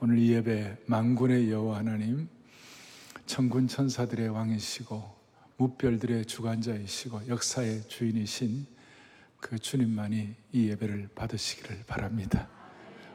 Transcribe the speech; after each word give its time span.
오늘 0.00 0.18
이 0.18 0.32
예배 0.32 0.76
만군의 0.86 1.50
여호와 1.50 1.78
하나님 1.78 2.28
천군 3.26 3.66
천사들의 3.66 4.28
왕이시고 4.28 5.02
무별들의 5.56 6.24
주관자이시고 6.24 7.26
역사의 7.26 7.88
주인이신 7.88 8.64
그 9.40 9.58
주님만이 9.58 10.36
이 10.52 10.68
예배를 10.68 11.08
받으시기를 11.16 11.82
바랍니다. 11.88 12.48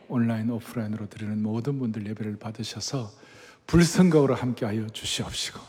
온라인 0.09 0.49
오프라인으로 0.49 1.07
드리는 1.07 1.41
모든 1.41 1.79
분들 1.79 2.05
예배를 2.05 2.37
받으셔서 2.37 3.09
불성각으로 3.65 4.35
함께하여 4.35 4.89
주시옵시고 4.89 5.61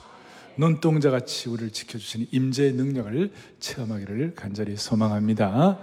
눈동자 0.57 1.11
같이 1.11 1.49
우리를 1.49 1.71
지켜주시는 1.71 2.27
임재의 2.33 2.73
능력을 2.73 3.33
체험하기를 3.61 4.35
간절히 4.35 4.77
소망합니다. 4.77 5.79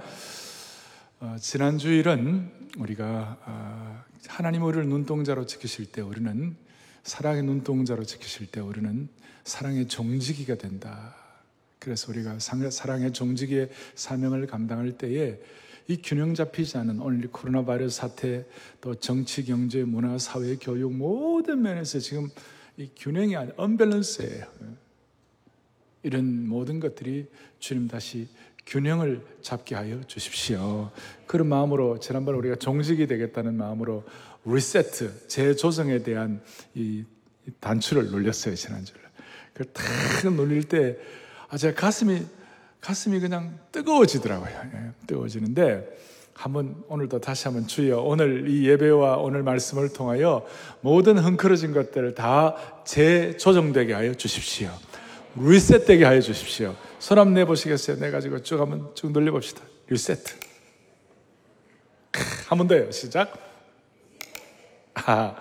어, 1.23 1.35
지난 1.39 1.77
주일은 1.77 2.49
우리가 2.79 3.38
어, 3.45 4.03
하나님 4.27 4.63
우리를 4.63 4.88
눈동자로 4.88 5.45
지키실 5.45 5.91
때 5.91 6.02
우리는 6.02 6.55
사랑의 7.03 7.44
눈동자로 7.44 8.05
지키실 8.05 8.47
때 8.47 8.59
우리는 8.59 9.07
사랑의 9.44 9.88
종지기가 9.88 10.55
된다. 10.55 11.16
그래서 11.77 12.11
우리가 12.11 12.39
사랑의 12.39 13.13
종지기의 13.13 13.70
사명을 13.94 14.47
감당할 14.47 14.97
때에 14.97 15.39
이 15.88 16.02
균형 16.02 16.34
잡히지 16.34 16.80
않은 16.80 16.99
오늘 16.99 17.27
코로나 17.27 17.63
바이러스 17.63 17.97
사태 17.97 18.44
또 18.81 18.95
정치, 18.95 19.45
경제, 19.45 19.83
문화, 19.83 20.17
사회, 20.17 20.55
교육 20.55 20.91
모든 20.91 21.61
면에서 21.61 21.99
지금 21.99 22.30
이 22.77 22.89
균형이 22.97 23.35
아닌 23.35 23.53
언밸런스예요. 23.58 24.45
이런 26.02 26.47
모든 26.47 26.80
것들이 26.80 27.27
주님 27.59 27.88
다시 27.88 28.27
균형을 28.65 29.25
잡게 29.41 29.75
하여 29.75 30.01
주십시오. 30.07 30.91
그런 31.25 31.47
마음으로 31.47 31.99
지난번 31.99 32.35
우리가 32.35 32.55
종직이 32.55 33.07
되겠다는 33.07 33.55
마음으로 33.55 34.03
리세트, 34.45 35.27
재조정에 35.27 36.03
대한 36.03 36.41
이 36.73 37.03
단추를 37.59 38.11
놀렸어요, 38.11 38.55
지난주에. 38.55 38.97
그탁 39.53 39.83
놀릴 40.33 40.63
때, 40.63 40.97
아, 41.49 41.58
제 41.58 41.73
가슴이, 41.73 42.25
가슴이 42.80 43.19
그냥 43.19 43.59
뜨거워지더라고요. 43.71 44.49
예, 44.73 44.91
뜨거워지는데, 45.05 46.11
한번 46.33 46.83
오늘도 46.88 47.19
다시 47.19 47.45
한번 47.45 47.67
주여 47.67 47.99
오늘 47.99 48.49
이 48.49 48.67
예배와 48.67 49.17
오늘 49.17 49.43
말씀을 49.43 49.93
통하여 49.93 50.45
모든 50.80 51.19
흥크러진 51.19 51.71
것들을 51.71 52.16
다 52.16 52.55
재조정되게 52.83 53.93
하여 53.93 54.14
주십시오. 54.16 54.71
리셋되게 55.35 56.05
하여 56.05 56.19
주십시오. 56.21 56.75
손 56.99 57.17
한번 57.17 57.33
내보시겠어요? 57.35 57.97
내 57.97 58.11
가지고 58.11 58.41
쭉 58.43 58.59
한번 58.59 58.91
쭉 58.95 59.11
놀려봅시다. 59.11 59.61
리세트. 59.87 60.33
한번 62.47 62.67
더요. 62.67 62.91
시작. 62.91 63.33
아, 64.93 65.35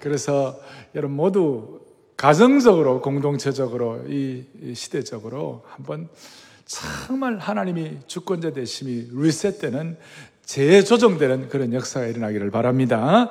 그래서 0.00 0.60
여러분 0.94 1.16
모두 1.16 1.80
가정적으로, 2.16 3.00
공동체적으로, 3.00 4.04
이, 4.08 4.44
시대적으로 4.74 5.64
한번 5.66 6.08
정말 6.64 7.38
하나님이 7.38 7.98
주권자 8.06 8.52
되심이 8.52 9.08
리셋되는 9.12 9.98
재조정되는 10.44 11.48
그런 11.48 11.72
역사가 11.72 12.06
일어나기를 12.06 12.50
바랍니다. 12.50 13.30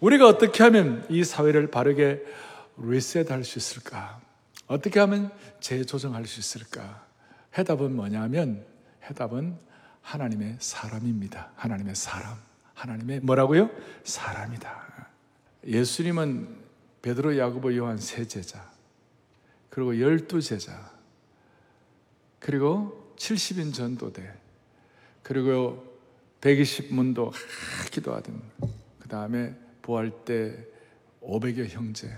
우리가 0.00 0.26
어떻게 0.26 0.62
하면 0.64 1.04
이 1.10 1.22
사회를 1.22 1.70
바르게 1.70 2.22
리셋할 2.78 3.44
수 3.44 3.58
있을까? 3.58 4.17
어떻게 4.68 5.00
하면 5.00 5.32
재조정할 5.60 6.26
수 6.26 6.40
있을까? 6.40 7.06
해답은 7.56 7.96
뭐냐면 7.96 8.64
해답은 9.04 9.58
하나님의 10.02 10.56
사람입니다. 10.60 11.50
하나님의 11.56 11.94
사람. 11.94 12.36
하나님의 12.74 13.20
뭐라고요? 13.20 13.70
사람이다. 14.04 15.08
예수님은 15.66 16.56
베드로, 17.02 17.36
야고보, 17.36 17.76
요한 17.76 17.98
세 17.98 18.26
제자, 18.26 18.70
그리고 19.70 19.98
열두 20.00 20.40
제자, 20.40 20.92
그리고 22.38 23.14
70인 23.16 23.74
전도대, 23.74 24.32
그리고 25.22 25.84
120문도 26.40 27.32
기도하던, 27.90 28.42
그 29.00 29.08
다음에 29.08 29.54
부활 29.82 30.10
때 30.24 30.64
500여 31.20 31.68
형제, 31.68 32.16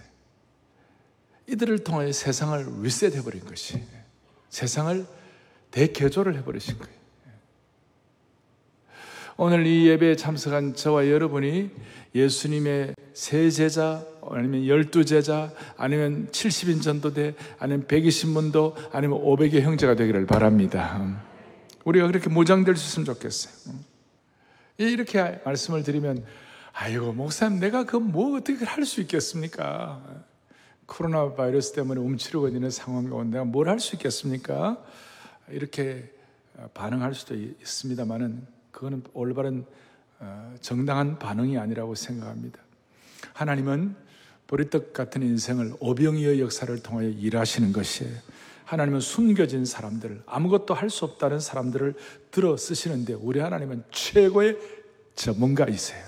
이들을 1.50 1.80
통해 1.80 2.12
세상을 2.12 2.82
리셋해버린 2.82 3.44
것이 3.44 3.82
세상을 4.50 5.06
대개조를 5.70 6.36
해버리신 6.38 6.78
거예요. 6.78 7.00
오늘 9.36 9.66
이 9.66 9.86
예배에 9.88 10.16
참석한 10.16 10.74
저와 10.74 11.08
여러분이 11.08 11.70
예수님의 12.14 12.94
세 13.14 13.50
제자, 13.50 14.04
아니면 14.30 14.66
열두 14.66 15.04
제자, 15.04 15.50
아니면 15.76 16.28
70인 16.30 16.82
전도대, 16.82 17.34
아니면 17.58 17.86
120문도, 17.86 18.74
아니면 18.92 19.18
500의 19.20 19.62
형제가 19.62 19.94
되기를 19.94 20.26
바랍니다. 20.26 21.22
우리가 21.84 22.06
그렇게 22.08 22.28
무장될 22.28 22.76
수 22.76 22.88
있으면 22.88 23.06
좋겠어요. 23.06 23.74
이렇게 24.76 25.40
말씀을 25.44 25.82
드리면, 25.84 26.24
아이고, 26.72 27.12
목사님, 27.12 27.60
내가 27.60 27.84
그 27.84 27.98
뭐 27.98 28.36
어떻게 28.36 28.64
할 28.64 28.84
수 28.84 29.00
있겠습니까? 29.00 30.02
코로나 30.90 31.32
바이러스 31.34 31.72
때문에 31.72 32.00
움츠리고 32.00 32.48
있는 32.48 32.68
상황 32.70 33.08
가운데 33.08 33.38
내가 33.38 33.44
뭘 33.44 33.68
할 33.68 33.78
수 33.78 33.94
있겠습니까? 33.94 34.82
이렇게 35.48 36.10
반응할 36.74 37.14
수도 37.14 37.34
있습니다만은 37.34 38.44
그거는 38.72 39.04
올바른 39.14 39.64
어, 40.18 40.54
정당한 40.60 41.18
반응이 41.18 41.56
아니라고 41.56 41.94
생각합니다. 41.94 42.58
하나님은 43.32 43.94
보리떡 44.48 44.92
같은 44.92 45.22
인생을 45.22 45.74
오병이의 45.78 46.40
역사를 46.40 46.76
통하여 46.82 47.08
일하시는 47.08 47.72
것이에요. 47.72 48.12
하나님은 48.64 49.00
숨겨진 49.00 49.64
사람들, 49.64 50.22
아무것도 50.26 50.74
할 50.74 50.90
수 50.90 51.04
없다는 51.04 51.38
사람들을 51.38 51.94
들어 52.32 52.56
쓰시는데 52.56 53.14
우리 53.14 53.38
하나님은 53.38 53.84
최고의 53.92 54.58
전문가이세요. 55.14 56.04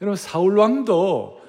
여러분 0.00 0.16
사울 0.16 0.56
왕도 0.56 1.39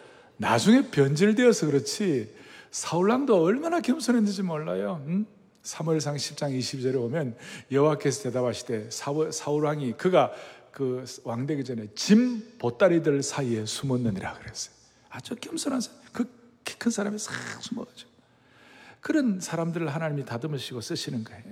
나중에 0.41 0.90
변질되어서 0.90 1.68
그렇지 1.68 2.34
사울왕도 2.72 3.44
얼마나 3.44 3.79
겸손했는지 3.79 4.41
몰라요. 4.41 5.03
응? 5.07 5.25
사무엘상 5.62 6.16
10장 6.16 6.57
22절에 6.57 6.96
오면 7.00 7.38
여호와께서 7.72 8.24
대답하시되 8.24 8.90
사울 8.90 9.66
왕이 9.66 9.94
그가 9.94 10.31
그 10.72 11.06
왕 11.25 11.46
되기 11.46 11.63
전에 11.63 11.88
짐 11.94 12.56
보따리들 12.57 13.22
사이에 13.22 13.66
숨었느니라 13.66 14.34
그랬어요. 14.40 14.74
아주 15.09 15.35
겸손한 15.35 15.80
사람, 15.81 16.00
그 16.12 16.24
키 16.63 16.78
큰 16.80 16.90
사람이 16.91 17.19
싹 17.19 17.34
숨어가지고 17.62 18.09
그런 19.01 19.40
사람들을 19.40 19.88
하나님이 19.94 20.25
다듬으시고 20.25 20.81
쓰시는 20.81 21.24
거예요. 21.24 21.44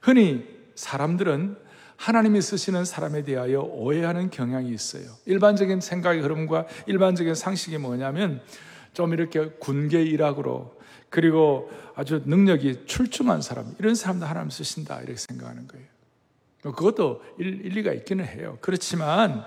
흔히 0.00 0.48
사람들은 0.74 1.56
하나님이 1.96 2.42
쓰시는 2.42 2.84
사람에 2.84 3.22
대하여 3.22 3.60
오해하는 3.60 4.30
경향이 4.30 4.70
있어요. 4.70 5.04
일반적인 5.24 5.80
생각의 5.80 6.22
흐름과 6.22 6.66
일반적인 6.86 7.34
상식이 7.34 7.78
뭐냐면 7.78 8.42
좀 8.92 9.12
이렇게 9.12 9.50
군계 9.58 10.02
일학으로 10.02 10.76
그리고 11.10 11.70
아주 11.94 12.22
능력이 12.24 12.86
출중한 12.86 13.40
사람 13.40 13.74
이런 13.78 13.94
사람도 13.94 14.26
하나님 14.26 14.50
쓰신다 14.50 15.00
이렇게 15.00 15.16
생각하는 15.16 15.66
거예요. 15.66 15.86
뭐 16.62 16.72
그것도 16.72 17.22
일리가 17.38 17.92
있기는 17.92 18.24
해요. 18.24 18.58
그렇지만 18.60 19.44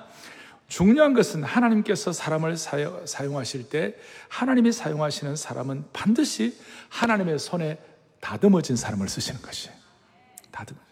중요한 0.67 1.13
것은 1.13 1.43
하나님께서 1.43 2.13
사람을 2.13 2.55
사용하실 2.57 3.69
때 3.69 3.95
하나님이 4.29 4.71
사용하시는 4.71 5.35
사람은 5.35 5.85
반드시 5.91 6.57
하나님의 6.89 7.39
손에 7.39 7.79
다듬어진 8.21 8.75
사람을 8.75 9.09
쓰시는 9.09 9.41
것이에요. 9.41 9.75
다듬어. 10.51 10.88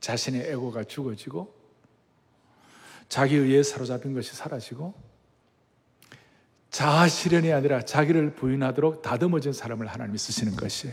자신의 0.00 0.50
에고가 0.50 0.84
죽어지고 0.84 1.54
자기 3.08 3.36
의에 3.36 3.62
사로잡힌 3.62 4.14
것이 4.14 4.34
사라지고 4.34 4.94
자아 6.70 7.08
실현이 7.08 7.52
아니라 7.52 7.82
자기를 7.82 8.34
부인하도록 8.34 9.02
다듬어진 9.02 9.52
사람을 9.52 9.86
하나님이 9.86 10.16
쓰시는 10.18 10.56
것이 10.56 10.92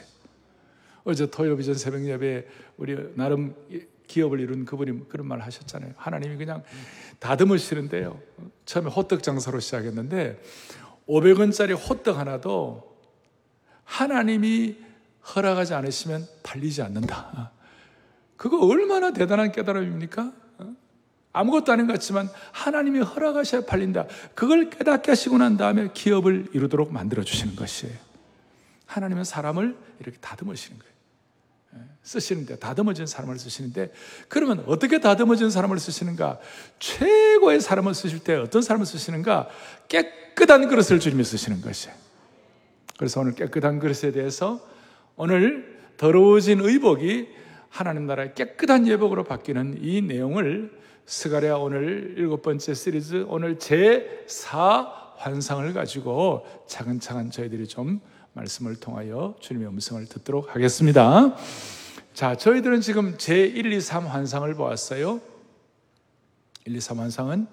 어제 1.04 1.30
토요일 1.30 1.56
비전 1.56 1.76
새벽 1.76 2.04
예배에 2.04 2.48
우리 2.78 3.16
나름 3.16 3.56
기업을 4.08 4.40
이룬 4.40 4.66
그분이 4.66 5.08
그런 5.08 5.28
말 5.28 5.40
하셨잖아요. 5.42 5.94
하나님이 5.96 6.38
그냥 6.38 6.64
다듬으시는데요. 7.20 8.20
처음에 8.66 8.90
호떡 8.90 9.22
장사로 9.24 9.60
시작했는데 9.60 10.42
500원짜리 11.08 11.78
호떡 11.78 12.18
하나도 12.18 12.98
하나님이 13.84 14.78
허락하지 15.36 15.74
않으시면 15.76 16.28
팔리지 16.44 16.82
않는다. 16.82 17.52
그거 18.38 18.60
얼마나 18.66 19.12
대단한 19.12 19.52
깨달음입니까? 19.52 20.32
어? 20.60 20.76
아무것도 21.34 21.72
아닌 21.72 21.88
것 21.88 21.94
같지만 21.94 22.30
하나님이 22.52 23.00
허락하셔야 23.00 23.66
팔린다. 23.66 24.06
그걸 24.36 24.70
깨닫게 24.70 25.12
하시고 25.12 25.40
난 25.40 25.58
다음에 25.58 25.90
기업을 25.94 26.48
이루도록 26.54 26.94
만들어 26.94 27.24
주시는 27.24 27.56
것이에요. 27.56 27.96
하나님은 28.86 29.24
사람을 29.24 29.76
이렇게 30.00 30.18
다듬으시는 30.22 30.80
거예요. 30.80 30.94
예. 31.76 31.80
쓰시는데 32.04 32.60
다듬어진 32.60 33.06
사람을 33.06 33.38
쓰시는데 33.38 33.92
그러면 34.30 34.64
어떻게 34.68 35.00
다듬어진 35.00 35.50
사람을 35.50 35.80
쓰시는가? 35.80 36.40
최고의 36.80 37.60
사람을 37.60 37.94
쓰실 37.94 38.20
때 38.20 38.36
어떤 38.36 38.62
사람을 38.62 38.86
쓰시는가? 38.86 39.50
깨끗한 39.90 40.70
그릇을 40.70 41.00
주님이 41.00 41.24
쓰시는 41.24 41.62
것이에요. 41.62 41.96
그래서 42.98 43.20
오늘 43.20 43.34
깨끗한 43.34 43.80
그릇에 43.80 44.12
대해서 44.12 44.66
오늘 45.16 45.78
더러워진 45.98 46.62
의복이 46.62 47.28
하나님 47.70 48.08
나라의 48.08 48.34
깨끗한 48.34 48.88
예복으로 48.88 49.24
바뀌는 49.24 49.80
이 49.82 50.02
내용을 50.02 50.78
스가랴 51.06 51.58
오늘 51.58 52.16
일곱 52.18 52.42
번째 52.42 52.74
시리즈 52.74 53.26
오늘 53.28 53.58
제4 53.58 54.88
환상을 55.18 55.74
가지고 55.74 56.46
차근차근 56.68 57.32
저희들이 57.32 57.68
좀 57.68 58.02
말씀을 58.34 58.80
통하여 58.80 59.36
주님의 59.40 59.68
음성을 59.70 60.06
듣도록 60.06 60.54
하겠습니다. 60.56 61.36
자, 62.14 62.36
저희들은 62.36 62.82
지금 62.82 63.16
제1, 63.18 63.72
2, 63.72 63.82
3 63.82 64.08
환상을 64.08 64.54
보았어요. 64.54 65.22
1, 66.66 66.76
2, 66.76 66.80
3 66.80 67.00
환상은 67.00 67.48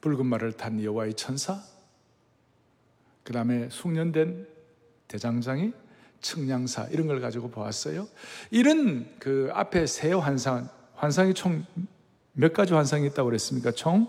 붉은 0.00 0.26
말을 0.26 0.52
탄 0.52 0.82
여호와의 0.82 1.14
천사, 1.14 1.60
그 3.22 3.32
다음에 3.32 3.68
숙련된 3.70 4.46
대장장이, 5.08 5.72
측량사 6.20 6.88
이런 6.90 7.06
걸 7.06 7.20
가지고 7.20 7.50
보았어요. 7.50 8.08
이런 8.50 9.08
그 9.18 9.50
앞에 9.52 9.86
세 9.86 10.12
환상, 10.12 10.68
환상이 10.94 11.34
총 11.34 11.64
몇 12.32 12.52
가지 12.52 12.72
환상이 12.74 13.06
있다고 13.08 13.26
그랬습니까? 13.28 13.72
총 13.72 14.08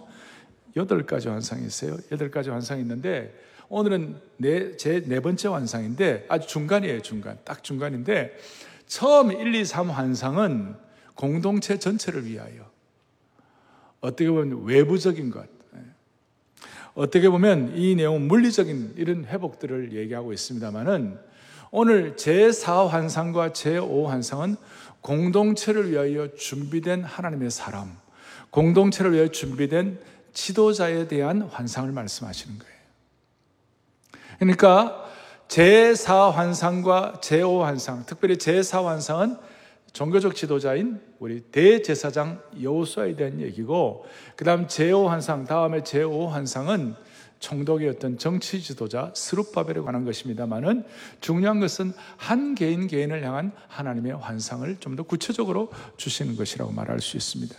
여덟 0.76 1.06
가지 1.06 1.28
환상이 1.28 1.66
있어요. 1.66 1.98
여덟 2.12 2.32
가지 2.32 2.50
환상이 2.50 2.82
있는데 2.82 3.38
오늘은 3.70 4.20
네, 4.38 4.78
제 4.78 5.02
네 5.06 5.20
번째 5.20 5.50
환상인데 5.50 6.26
아주 6.30 6.48
중간이에요, 6.48 7.02
중간. 7.02 7.38
딱 7.44 7.64
중간인데 7.64 8.38
처음 8.88 9.32
1, 9.32 9.56
2, 9.56 9.66
3 9.66 9.90
환상은 9.90 10.76
공동체 11.16 11.78
전체를 11.80 12.26
위하여 12.26 12.70
어떻게 14.02 14.30
보면 14.30 14.64
외부적인 14.66 15.30
것, 15.30 15.48
어떻게 16.94 17.30
보면 17.30 17.78
이 17.78 17.96
내용은 17.96 18.28
물리적인 18.28 18.96
이런 18.98 19.26
회복들을 19.26 19.94
얘기하고 19.94 20.34
있습니다만은 20.34 21.18
오늘 21.74 22.18
제4 22.18 22.90
환상과 22.90 23.52
제5 23.52 24.08
환상은 24.08 24.58
공동체를 25.00 25.90
위하여 25.90 26.28
준비된 26.36 27.06
하나님의 27.06 27.50
사람, 27.50 27.98
공동체를 28.50 29.14
위하여 29.14 29.30
준비된 29.30 29.98
지도자에 30.34 31.08
대한 31.08 31.44
환상을 31.44 31.90
말씀하시는 31.90 32.60
거예요. 32.60 32.76
그러니까 34.40 35.06
제4 35.48 36.32
환상과 36.32 37.22
제5 37.22 37.62
환상, 37.62 38.06
특별히 38.06 38.36
제4 38.36 38.84
환상은 38.84 39.38
종교적 39.94 40.36
지도자인 40.36 41.00
우리 41.20 41.40
대제사장 41.40 42.42
여호수아에 42.62 43.16
대한 43.16 43.40
얘기고, 43.40 44.06
그 44.36 44.44
다음 44.44 44.68
제5 44.68 45.08
환상, 45.08 45.46
다음에 45.46 45.84
제5 45.84 46.28
환상은 46.28 46.96
총독의 47.42 47.90
어떤 47.90 48.18
정치 48.18 48.62
지도자 48.62 49.12
스룹바벨에 49.14 49.82
관한 49.82 50.06
것입니다만은 50.06 50.86
중요한 51.20 51.60
것은 51.60 51.92
한 52.16 52.56
개인 52.56 52.88
개인을 52.88 53.24
향한 53.26 53.52
하나님의 53.68 54.14
환상을 54.14 54.78
좀 54.80 54.96
더 54.96 55.04
구체적으로 55.04 55.70
주시는 55.98 56.36
것이라고 56.36 56.72
말할 56.72 57.00
수 57.00 57.18
있습니다. 57.18 57.56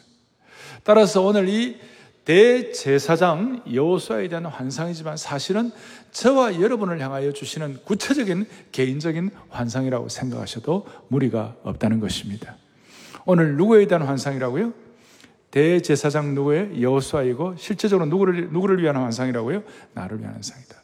따라서 0.84 1.23
오늘 1.23 1.49
이 1.49 1.79
대제사장 2.25 3.62
여호수아에 3.73 4.29
대한 4.29 4.46
환상이지만 4.46 5.17
사실은 5.17 5.73
저와 6.12 6.61
여러분을 6.61 7.00
향하여 7.00 7.32
주시는 7.32 7.81
구체적인 7.84 8.46
개인적인 8.70 9.31
환상이라고 9.49 10.08
생각하셔도 10.08 10.87
무리가 11.08 11.56
없다는 11.64 12.00
것입니다. 12.00 12.56
오늘 13.25 13.56
누구에 13.56 13.87
대한 13.87 14.06
환상이라고요? 14.06 14.81
대제사장 15.52 16.34
누구의 16.34 16.82
여호수아이고 16.82 17.56
실제적으로 17.56 18.06
누구를 18.06 18.50
누구를 18.50 18.82
위한 18.82 18.96
환상이라고요? 18.96 19.62
나를 19.93 20.19
위한 20.20 20.34
환상이다. 20.34 20.82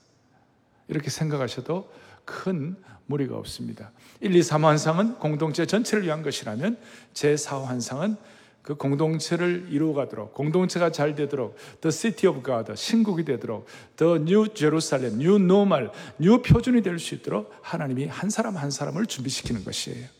이렇게 0.89 1.11
생각하셔도 1.11 1.91
큰 2.25 2.77
무리가 3.07 3.37
없습니다. 3.39 3.91
1, 4.21 4.35
2, 4.37 4.43
3 4.43 4.65
환상은 4.65 5.15
공동체 5.19 5.65
전체를 5.65 6.05
위한 6.05 6.23
것이라면 6.23 6.77
제4 7.15 7.65
환상은 7.65 8.17
그 8.61 8.75
공동체를 8.75 9.69
이루어가도록 9.71 10.35
공동체가 10.35 10.93
잘 10.93 11.15
되도록 11.15 11.57
The 11.81 11.91
City 11.91 12.31
of 12.31 12.45
God 12.45 12.71
신국이 12.77 13.25
되도록 13.25 13.67
The 13.97 14.17
New 14.17 14.49
Jerusalem, 14.53 15.15
New 15.15 15.37
Normal, 15.37 15.91
New 16.21 16.43
표준이 16.43 16.83
될 16.83 16.99
수 16.99 17.15
있도록 17.15 17.51
하나님이 17.63 18.07
한 18.09 18.29
사람 18.29 18.59
한 18.59 18.71
사람을 18.71 19.07
준비시키는 19.07 19.65
것이에요. 19.65 20.18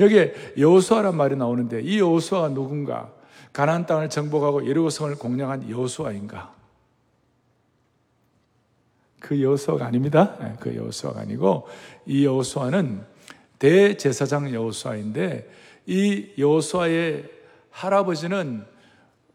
여기에 0.00 0.54
여호수아란 0.58 1.16
말이 1.16 1.36
나오는데 1.36 1.82
이 1.82 2.00
여호수아가 2.00 2.48
누군가? 2.48 3.12
가나안 3.52 3.86
땅을 3.86 4.08
정복하고 4.10 4.66
예루살렘을 4.66 5.18
공략한 5.18 5.68
여호수아인가? 5.70 6.54
그 9.20 9.42
여호수아가 9.42 9.86
아닙니다. 9.86 10.36
네, 10.40 10.54
그 10.58 10.74
여호수아가 10.74 11.20
아니고 11.20 11.68
이 12.06 12.24
여호수아는 12.24 13.04
대제사장 13.58 14.52
여호수아인데 14.52 15.50
이 15.86 16.30
여호수아의 16.38 17.28
할아버지는 17.70 18.64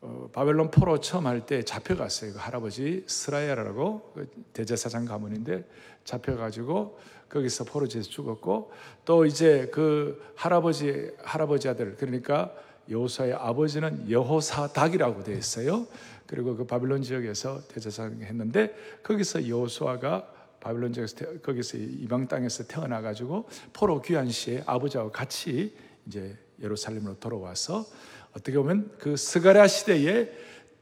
어, 0.01 0.29
바벨론 0.33 0.69
포로 0.71 0.99
처음 0.99 1.25
할 1.25 1.45
때 1.45 1.63
잡혀갔어요. 1.63 2.33
그 2.33 2.39
할아버지 2.39 3.03
스라야라고 3.07 4.11
그 4.13 4.27
대제사장 4.53 5.05
가문인데 5.05 5.63
잡혀가지고 6.03 6.99
거기서 7.35 7.65
포로지에서 7.65 8.09
죽었고 8.09 8.71
또 9.03 9.25
이제 9.25 9.69
그 9.73 10.23
할아버지 10.35 11.11
할아버지 11.21 11.67
아들 11.67 11.97
그러니까 11.97 12.55
여호수아의 12.89 13.33
아버지는 13.33 14.09
여호사닥이라고 14.09 15.23
되어 15.23 15.35
있어요. 15.35 15.85
그리고 16.27 16.55
그 16.55 16.65
바빌론 16.65 17.01
지역에서 17.01 17.67
대제사장 17.67 18.21
했는데 18.21 18.73
거기서 19.03 19.49
여호수아가 19.49 20.31
바빌론 20.61 20.93
지역에서 20.93 21.41
거기서 21.41 21.77
이방 21.77 22.29
땅에서 22.29 22.63
태어나 22.67 23.01
가지고 23.01 23.49
포로 23.73 24.01
귀환 24.01 24.29
시에 24.29 24.63
아버지하고 24.65 25.11
같이 25.11 25.75
이제 26.07 26.37
예루살렘으로 26.61 27.19
돌아와서 27.19 27.85
어떻게 28.31 28.57
보면 28.57 28.91
그 28.97 29.17
스가랴 29.17 29.67
시대의 29.67 30.31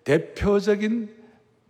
대표적인 0.03 1.15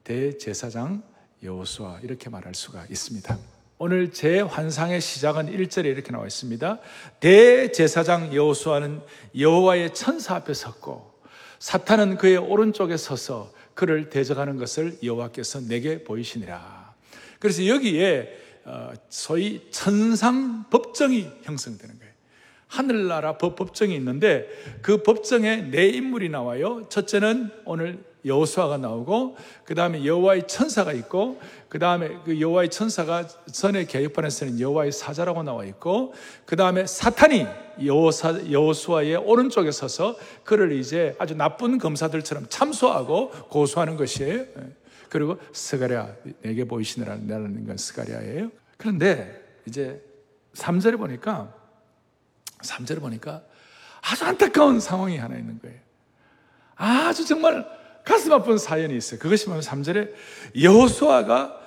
대제사장 0.03 1.03
여호수아 1.41 2.01
이렇게 2.01 2.29
말할 2.29 2.53
수가 2.53 2.85
있습니다. 2.89 3.52
오늘 3.79 4.11
제 4.11 4.39
환상의 4.39 5.01
시작은 5.01 5.51
1절에 5.51 5.85
이렇게 5.85 6.11
나와 6.11 6.27
있습니다. 6.27 6.79
대제사장 7.19 8.33
여호수아는 8.33 9.01
여호와의 9.37 9.93
천사 9.95 10.35
앞에 10.35 10.53
섰고 10.53 11.11
사탄은 11.57 12.17
그의 12.17 12.37
오른쪽에 12.37 12.97
서서 12.97 13.51
그를 13.73 14.09
대적하는 14.09 14.57
것을 14.57 14.97
여호와께서 15.03 15.61
내게 15.61 16.03
보이시니라. 16.03 16.93
그래서 17.39 17.65
여기에 17.65 18.37
어, 18.65 18.91
소위 19.09 19.67
천상 19.71 20.69
법정이 20.69 21.29
형성되는 21.41 21.97
거예요. 21.97 22.13
하늘나라 22.67 23.37
법, 23.37 23.55
법정이 23.55 23.95
있는데 23.95 24.47
그 24.81 25.03
법정에 25.03 25.69
네 25.71 25.87
인물이 25.87 26.29
나와요. 26.29 26.87
첫째는 26.89 27.49
오늘 27.65 28.03
여호수아가 28.25 28.77
나오고 28.77 29.35
그 29.65 29.75
다음에 29.75 30.05
여호와의 30.05 30.47
천사가 30.47 30.93
있고 30.93 31.39
그 31.69 31.79
다음에 31.79 32.09
그 32.23 32.39
여호와의 32.39 32.69
천사가 32.69 33.27
선의 33.47 33.87
개혁판에서는 33.87 34.59
여호와의 34.59 34.91
사자라고 34.91 35.43
나와 35.43 35.65
있고 35.65 36.13
그 36.45 36.55
다음에 36.55 36.85
사탄이 36.85 37.47
여호사, 37.85 38.49
여호수아의 38.51 39.15
오른쪽에 39.17 39.71
서서 39.71 40.15
그를 40.43 40.71
이제 40.73 41.15
아주 41.19 41.35
나쁜 41.35 41.77
검사들처럼 41.77 42.47
참소하고 42.49 43.29
고소하는 43.49 43.97
것이에요. 43.97 44.39
예. 44.39 44.47
그리고 45.09 45.37
스가랴 45.51 46.15
내게 46.41 46.63
보이시느라는 46.63 47.67
건 47.67 47.77
스가랴예요. 47.77 48.51
그런데 48.77 49.41
이제 49.67 50.03
3절에 50.53 50.97
보니까 50.97 51.53
3절을 52.61 52.99
보니까 52.99 53.43
아주 54.01 54.25
안타까운 54.25 54.79
상황이 54.79 55.17
하나 55.17 55.37
있는 55.37 55.59
거예요. 55.59 55.77
아주 56.75 57.25
정말 57.25 57.82
가슴 58.03 58.33
아픈 58.33 58.57
사연이 58.57 58.95
있어요. 58.97 59.19
그것이 59.19 59.47
뭐냐면 59.47 59.67
3절에 59.67 60.13
여호수아가 60.61 61.59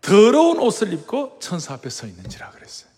더러운 0.00 0.58
옷을 0.58 0.92
입고 0.92 1.38
천사 1.40 1.74
앞에 1.74 1.88
서 1.88 2.06
있는지라 2.06 2.50
그랬어요. 2.50 2.88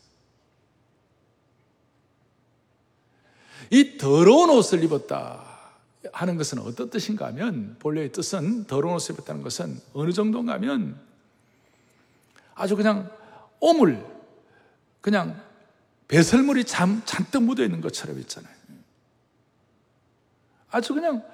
이 3.70 3.96
더러운 3.96 4.50
옷을 4.50 4.82
입었다 4.82 5.46
하는 6.12 6.36
것은 6.36 6.58
어떤 6.58 6.90
뜻인가 6.90 7.26
하면 7.26 7.76
본래의 7.78 8.12
뜻은 8.12 8.64
더러운 8.64 8.94
옷을 8.96 9.14
입었다는 9.14 9.42
것은 9.42 9.80
어느 9.94 10.12
정도인가 10.12 10.54
하면 10.54 10.98
아주 12.54 12.74
그냥 12.76 13.08
오물 13.60 14.04
그냥 15.00 15.40
배설물이 16.08 16.64
잠, 16.64 17.02
잔뜩 17.04 17.44
묻어 17.44 17.62
있는 17.62 17.80
것처럼 17.80 18.18
있잖아요. 18.18 18.52
아주 20.70 20.94
그냥 20.94 21.24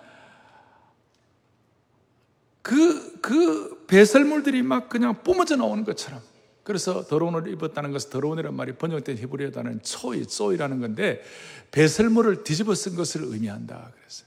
그, 2.67 3.21
그 3.21 3.85
배설물들이 3.87 4.61
막 4.65 4.89
그냥 4.89 5.23
뿜어져 5.23 5.55
나오는 5.55 5.85
것처럼 5.85 6.21
그래서 6.65 7.05
더러운 7.07 7.37
옷을 7.37 7.53
입었다는 7.53 7.93
것은 7.93 8.11
더러운 8.11 8.41
이란 8.41 8.57
말이 8.57 8.73
번역된 8.73 9.19
히브리어 9.19 9.53
단어는 9.53 9.83
초이, 9.85 10.25
쏘이라는 10.25 10.81
건데 10.81 11.23
배설물을 11.71 12.43
뒤집어 12.43 12.75
쓴 12.75 12.97
것을 12.97 13.23
의미한다. 13.23 13.93
그랬어요. 13.95 14.27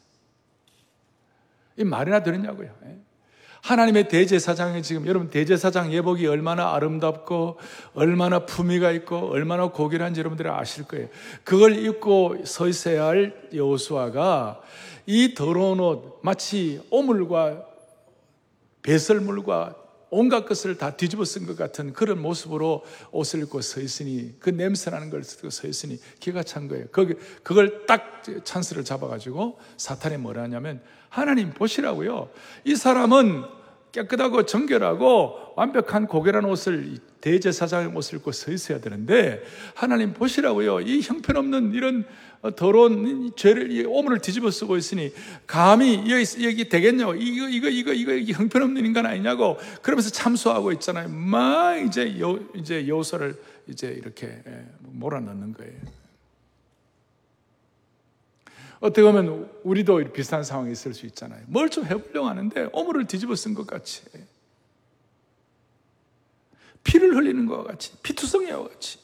이 1.75 1.83
말이나 1.83 2.23
되느냐고요. 2.23 2.73
예. 2.85 2.99
하나님의 3.61 4.07
대제사장이 4.07 4.83
지금 4.83 5.05
여러분 5.05 5.29
대제사장 5.29 5.91
예복이 5.91 6.25
얼마나 6.27 6.73
아름답고 6.73 7.57
얼마나 7.93 8.45
품위가 8.45 8.91
있고 8.91 9.17
얼마나 9.31 9.67
고귀한지 9.67 10.21
여러분들이 10.21 10.47
아실 10.47 10.85
거예요. 10.85 11.09
그걸 11.43 11.77
입고 11.85 12.45
서 12.45 12.69
있어야 12.69 13.07
할 13.07 13.49
여호수아가 13.53 14.61
이 15.07 15.33
더러운 15.33 15.81
옷 15.81 16.19
마치 16.23 16.81
오물과 16.89 17.68
배설물과 18.89 19.75
온갖 20.09 20.47
것을 20.47 20.75
다 20.75 20.97
뒤집어 20.97 21.23
쓴 21.23 21.45
것 21.45 21.55
같은 21.55 21.93
그런 21.93 22.19
모습으로 22.19 22.83
옷을 23.11 23.43
입고 23.43 23.61
서 23.61 23.79
있으니 23.79 24.33
그 24.39 24.49
냄새나는 24.49 25.11
걸 25.11 25.23
쓰고 25.23 25.51
서 25.51 25.67
있으니 25.67 25.99
기가 26.19 26.41
찬 26.41 26.67
거예요. 26.67 26.87
거기 26.91 27.13
그걸 27.43 27.85
딱 27.85 28.23
찬스를 28.43 28.83
잡아가지고 28.83 29.59
사탄이 29.77 30.17
뭐라 30.17 30.41
하냐면 30.41 30.81
하나님 31.09 31.51
보시라고요. 31.51 32.31
이 32.63 32.75
사람은 32.75 33.43
깨끗하고 33.91 34.45
정결하고 34.45 35.53
완벽한 35.55 36.07
고결한 36.07 36.45
옷을 36.45 36.97
대제사장의 37.21 37.95
옷을 37.95 38.19
입고 38.19 38.31
서 38.31 38.51
있어야 38.51 38.79
되는데 38.79 39.43
하나님 39.73 40.13
보시라고요. 40.13 40.81
이 40.81 41.01
형편없는 41.01 41.73
이런 41.73 42.05
더러운 42.55 43.31
죄를 43.35 43.85
오물을 43.87 44.19
뒤집어 44.19 44.49
쓰고 44.51 44.77
있으니 44.77 45.11
감히 45.45 46.05
여기, 46.09 46.69
되겠냐고 46.69 47.13
이거 47.15 47.49
이거 47.49 47.67
이거 47.69 47.91
이거, 47.93 48.33
형편없는 48.33 48.85
인간 48.85 49.05
아니냐고 49.05 49.57
그러면서 49.81 50.09
참소하고 50.09 50.71
있잖아요. 50.73 51.09
막 51.09 51.77
이제 51.77 52.19
여, 52.19 52.39
이제 52.55 52.87
여호서를 52.87 53.35
이제 53.67 53.87
이렇게 53.87 54.41
몰아넣는 54.81 55.53
거예요. 55.53 55.98
어떻게 58.79 59.01
보면 59.03 59.49
우리도 59.63 60.13
비슷한 60.13 60.43
상황이 60.43 60.71
있을 60.71 60.93
수 60.93 61.05
있잖아요. 61.07 61.41
뭘 61.47 61.69
좀 61.69 61.85
해보려고 61.85 62.27
하는데 62.27 62.69
오물을 62.71 63.05
뒤집어 63.05 63.35
쓴 63.35 63.53
것 63.53 63.67
같이 63.67 64.03
피를 66.83 67.15
흘리는 67.15 67.45
것 67.45 67.63
같이 67.63 67.91
피투성이와 68.01 68.67
같이 68.69 68.97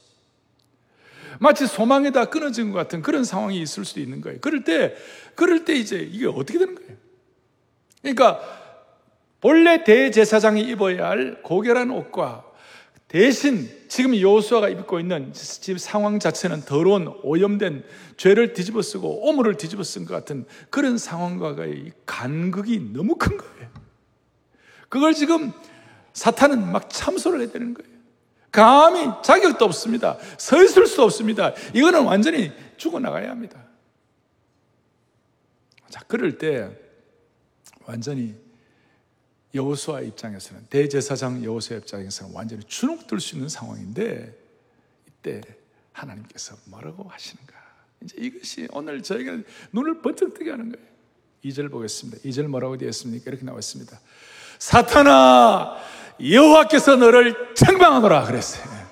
마치 1.39 1.67
소망에다 1.67 2.25
끊어진 2.25 2.71
것 2.71 2.77
같은 2.77 3.01
그런 3.01 3.25
상황이 3.25 3.59
있을 3.61 3.83
수도 3.83 3.99
있는 3.99 4.21
거예요. 4.21 4.39
그럴 4.39 4.63
때 4.63 4.95
그럴 5.35 5.65
때 5.65 5.73
이제 5.73 5.97
이게 5.97 6.25
어떻게 6.25 6.57
되는 6.57 6.73
거예요? 6.75 6.95
그러니까 8.01 8.39
본래 9.41 9.83
대제사장이 9.83 10.61
입어야 10.61 11.09
할 11.09 11.41
고결한 11.43 11.91
옷과 11.91 12.44
대신 13.15 13.69
지금 13.87 14.19
여호수아가 14.19 14.67
입고 14.67 14.99
있는 14.99 15.31
지금 15.31 15.77
상황 15.77 16.19
자체는 16.19 16.63
더러운 16.65 17.17
오염된 17.23 17.85
죄를 18.17 18.51
뒤집어 18.51 18.81
쓰고 18.81 19.29
오물을 19.29 19.55
뒤집어 19.55 19.83
쓴 19.83 20.03
것 20.03 20.13
같은 20.13 20.45
그런 20.69 20.97
상황과의 20.97 21.93
간극이 22.05 22.91
너무 22.91 23.15
큰 23.15 23.37
거예요. 23.37 23.69
그걸 24.89 25.13
지금 25.13 25.53
사탄은 26.11 26.73
막 26.73 26.89
참소를 26.89 27.39
해야 27.39 27.49
되는 27.49 27.73
거예요. 27.73 27.89
감히 28.51 29.09
자격도 29.23 29.63
없습니다. 29.63 30.17
서 30.37 30.61
있을 30.61 30.85
수 30.85 31.01
없습니다. 31.01 31.53
이거는 31.73 32.03
완전히 32.03 32.51
죽어나가야 32.75 33.29
합니다. 33.29 33.63
자, 35.87 36.01
그럴 36.05 36.37
때 36.37 36.69
완전히 37.85 38.35
여호수아 39.53 40.01
입장에서는 40.01 40.67
대제사장 40.69 41.43
여호수아 41.43 41.77
입장에서는 41.77 42.33
완전히 42.33 42.63
주눅들 42.63 43.19
수 43.19 43.35
있는 43.35 43.47
상황인데 43.49 44.37
이때 45.07 45.41
하나님께서 45.93 46.55
뭐라고 46.65 47.03
하시는가? 47.03 47.53
이제 48.01 48.15
이것이 48.17 48.67
오늘 48.71 49.01
저희가 49.01 49.37
눈을 49.71 50.01
번쩍 50.01 50.33
뜨게 50.33 50.51
하는 50.51 50.71
거예요. 50.71 50.85
2절 51.43 51.71
보겠습니다. 51.71 52.21
2절 52.23 52.47
뭐라고 52.47 52.77
되어 52.77 52.89
있습니까? 52.89 53.29
이렇게 53.29 53.45
나와 53.45 53.59
있습니다. 53.59 53.99
사탄아 54.59 55.77
여호와께서 56.21 56.95
너를 56.95 57.53
책망하노라 57.55 58.25
그랬어요. 58.25 58.85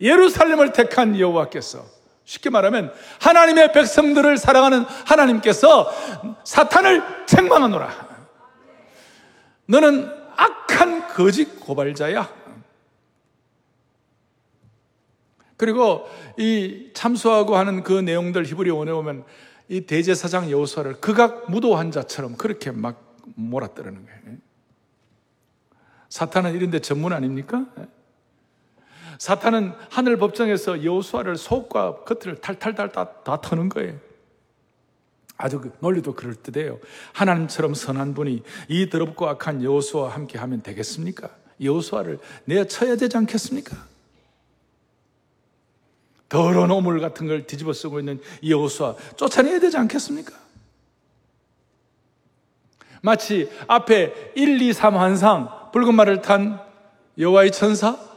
예루살렘을 0.00 0.72
택한 0.72 1.18
여호와께서 1.18 1.84
쉽게 2.28 2.50
말하면 2.50 2.92
하나님의 3.22 3.72
백성들을 3.72 4.36
사랑하는 4.36 4.82
하나님께서 4.82 5.90
사탄을 6.44 7.24
책망하노라. 7.24 8.08
너는 9.64 10.12
악한 10.36 11.08
거짓 11.08 11.58
고발자야. 11.58 12.28
그리고 15.56 16.06
이 16.36 16.90
참수하고 16.92 17.56
하는 17.56 17.82
그 17.82 17.94
내용들 17.94 18.44
히브리 18.44 18.70
원에 18.70 18.92
보면 18.92 19.24
이 19.68 19.86
대제사장 19.86 20.50
여호수아를 20.50 21.00
극악 21.00 21.50
무도한 21.50 21.90
자처럼 21.90 22.36
그렇게 22.36 22.70
막 22.70 23.16
몰아뜨리는 23.36 24.04
거예요. 24.04 24.36
사탄은 26.10 26.54
이런 26.54 26.70
데 26.70 26.78
전문 26.78 27.14
아닙니까? 27.14 27.64
사탄은 29.18 29.74
하늘 29.90 30.16
법정에서 30.16 30.84
여호수아를 30.84 31.36
속과 31.36 32.04
겉을 32.04 32.36
탈탈탈 32.40 32.92
다, 32.92 33.12
다 33.24 33.40
터는 33.40 33.68
거예요. 33.68 33.98
아주 35.36 35.60
그 35.60 35.72
논리도 35.80 36.14
그럴 36.14 36.34
듯해요. 36.34 36.78
하나님처럼 37.12 37.74
선한 37.74 38.14
분이 38.14 38.42
이 38.68 38.90
더럽고 38.90 39.28
악한 39.28 39.62
여호수아와 39.62 40.14
함께 40.14 40.38
하면 40.38 40.62
되겠습니까? 40.62 41.30
여호수아를 41.60 42.18
내어 42.44 42.64
쳐야 42.64 42.96
되지 42.96 43.16
않겠습니까? 43.16 43.76
더러운 46.28 46.70
오물 46.70 47.00
같은 47.00 47.26
걸 47.26 47.46
뒤집어 47.46 47.72
쓰고 47.72 48.00
있는 48.00 48.20
여호수아 48.46 48.94
쫓아내야 49.16 49.60
되지 49.60 49.76
않겠습니까? 49.78 50.34
마치 53.00 53.50
앞에 53.66 54.32
1, 54.34 54.60
2, 54.60 54.72
3 54.72 54.96
환상 54.96 55.70
붉은 55.72 55.94
말을 55.94 56.20
탄 56.20 56.60
여호와의 57.16 57.52
천사 57.52 58.07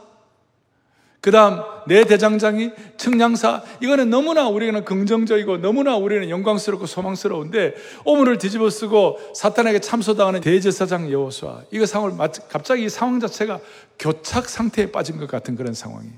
그 1.22 1.30
다음 1.30 1.62
내 1.86 2.04
대장장이 2.04 2.72
측량사 2.96 3.62
이거는 3.80 4.10
너무나 4.10 4.48
우리는 4.48 4.84
긍정적이고 4.84 5.58
너무나 5.58 5.96
우리는 5.96 6.28
영광스럽고 6.28 6.86
소망스러운데 6.86 7.76
오물을 8.04 8.38
뒤집어 8.38 8.68
쓰고 8.68 9.32
사탄에게 9.32 9.78
참소당하는 9.78 10.40
대제사장 10.40 11.12
여호수아 11.12 11.62
이거 11.70 11.86
상황을 11.86 12.18
갑자기 12.48 12.84
이 12.84 12.88
상황 12.88 13.20
자체가 13.20 13.60
교착 14.00 14.48
상태에 14.48 14.90
빠진 14.90 15.16
것 15.16 15.30
같은 15.30 15.54
그런 15.54 15.74
상황이에요. 15.74 16.14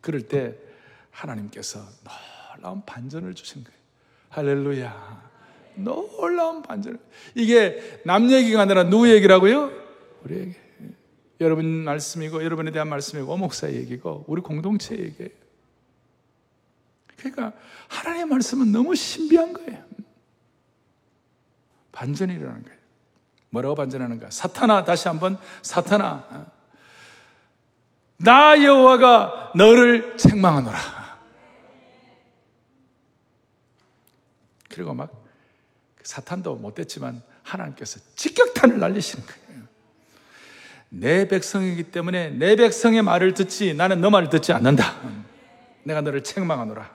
그럴 0.00 0.22
때 0.22 0.54
하나님께서 1.10 1.80
놀라운 2.56 2.82
반전을 2.86 3.34
주신 3.34 3.64
거예요. 3.64 3.78
할렐루야. 4.28 5.32
놀라운 5.74 6.62
반전. 6.62 7.00
이게 7.34 8.00
남 8.04 8.30
얘기가 8.30 8.60
아니라 8.60 8.84
누구 8.84 9.10
얘기라고요? 9.10 9.72
우리 10.22 10.38
얘기. 10.38 10.61
여러분 11.42 11.66
말씀이고 11.84 12.42
여러분에 12.44 12.70
대한 12.70 12.88
말씀이고 12.88 13.36
목사 13.36 13.70
얘기고 13.70 14.24
우리 14.28 14.40
공동체 14.40 14.96
얘기예요. 14.96 15.30
그러니까 17.16 17.52
하나님의 17.88 18.26
말씀은 18.26 18.72
너무 18.72 18.94
신비한 18.94 19.52
거예요. 19.52 19.84
반전이 21.92 22.32
일어나는 22.34 22.62
거예요. 22.62 22.78
뭐라고 23.50 23.74
반전하는가? 23.74 24.30
사탄아 24.30 24.84
다시 24.84 25.08
한번 25.08 25.38
사탄아 25.62 26.46
나 28.16 28.64
여호와가 28.64 29.52
너를 29.54 30.16
책망하노라. 30.16 30.78
그리고 34.70 34.94
막 34.94 35.12
사탄도 36.02 36.56
못됐지만 36.56 37.22
하나님께서 37.42 38.00
직격탄을 38.16 38.78
날리시는 38.78 39.26
거예요. 39.26 39.41
내 40.94 41.26
백성이기 41.26 41.84
때문에 41.84 42.30
내 42.30 42.54
백성의 42.54 43.00
말을 43.02 43.32
듣지 43.32 43.72
나는 43.72 44.02
너 44.02 44.10
말을 44.10 44.28
듣지 44.28 44.52
않는다. 44.52 44.94
내가 45.84 46.02
너를 46.02 46.22
책망하노라. 46.22 46.90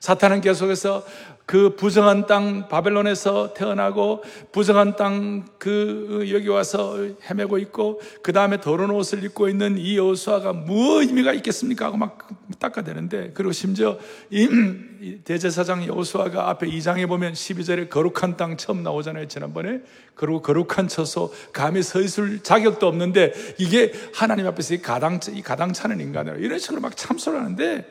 사탄은 0.00 0.40
계속해서 0.40 1.06
그 1.52 1.76
부정한 1.76 2.26
땅 2.26 2.66
바벨론에서 2.66 3.52
태어나고 3.52 4.24
부정한 4.52 4.96
땅 4.96 5.44
그 5.58 6.26
여기 6.32 6.48
와서 6.48 6.96
헤매고 7.28 7.58
있고 7.58 8.00
그 8.22 8.32
다음에 8.32 8.58
더러운 8.58 8.90
옷을 8.90 9.22
입고 9.22 9.50
있는 9.50 9.76
이 9.76 9.98
여호수아가 9.98 10.54
뭐 10.54 11.02
의미가 11.02 11.34
있겠습니까 11.34 11.84
하고 11.84 11.98
막 11.98 12.26
닦아대는데 12.58 13.32
그리고 13.34 13.52
심지어 13.52 13.98
이 14.30 15.20
대제사장 15.24 15.84
여호수아가 15.86 16.48
앞에 16.48 16.66
2장에 16.68 17.06
보면 17.06 17.34
12절에 17.34 17.90
거룩한 17.90 18.38
땅 18.38 18.56
처음 18.56 18.82
나오잖아요 18.82 19.28
지난번에 19.28 19.82
그리고 20.14 20.40
거룩한 20.40 20.88
처소 20.88 21.34
감히 21.52 21.82
서 21.82 22.00
있을 22.00 22.42
자격도 22.42 22.88
없는데 22.88 23.34
이게 23.58 23.92
하나님 24.14 24.46
앞에서 24.46 24.72
이 24.72 24.78
가당 24.80 25.20
이 25.34 25.42
가당차는 25.42 26.00
인간으로 26.00 26.38
이런 26.38 26.58
식으로 26.58 26.80
막 26.80 26.96
참소를 26.96 27.38
하는데 27.38 27.84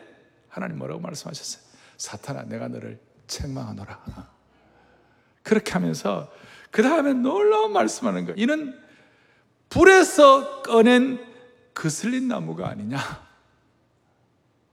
하나님 0.49 0.79
뭐라고 0.79 0.99
말씀하셨어요? 0.99 1.63
사탄아 1.97 2.45
내가 2.49 2.67
너를 2.67 2.97
책망하노라. 3.31 4.29
그렇게 5.41 5.71
하면서 5.71 6.31
그 6.69 6.83
다음에 6.83 7.13
놀라운 7.13 7.73
말씀하는 7.73 8.25
거. 8.25 8.33
이는 8.35 8.77
불에서 9.69 10.61
꺼낸 10.61 11.25
그슬린 11.73 12.27
나무가 12.27 12.69
아니냐. 12.69 12.99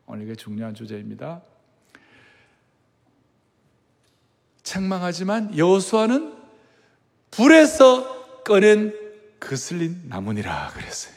오늘 0.07 0.25
이게 0.25 0.35
중요한 0.35 0.75
주제입니다. 0.75 1.43
책망하지만 4.62 5.57
여호수아는 5.57 6.37
불에서 7.31 8.43
꺼낸 8.43 8.93
그슬린 9.38 10.03
나무니라 10.09 10.73
그랬어요. 10.75 11.15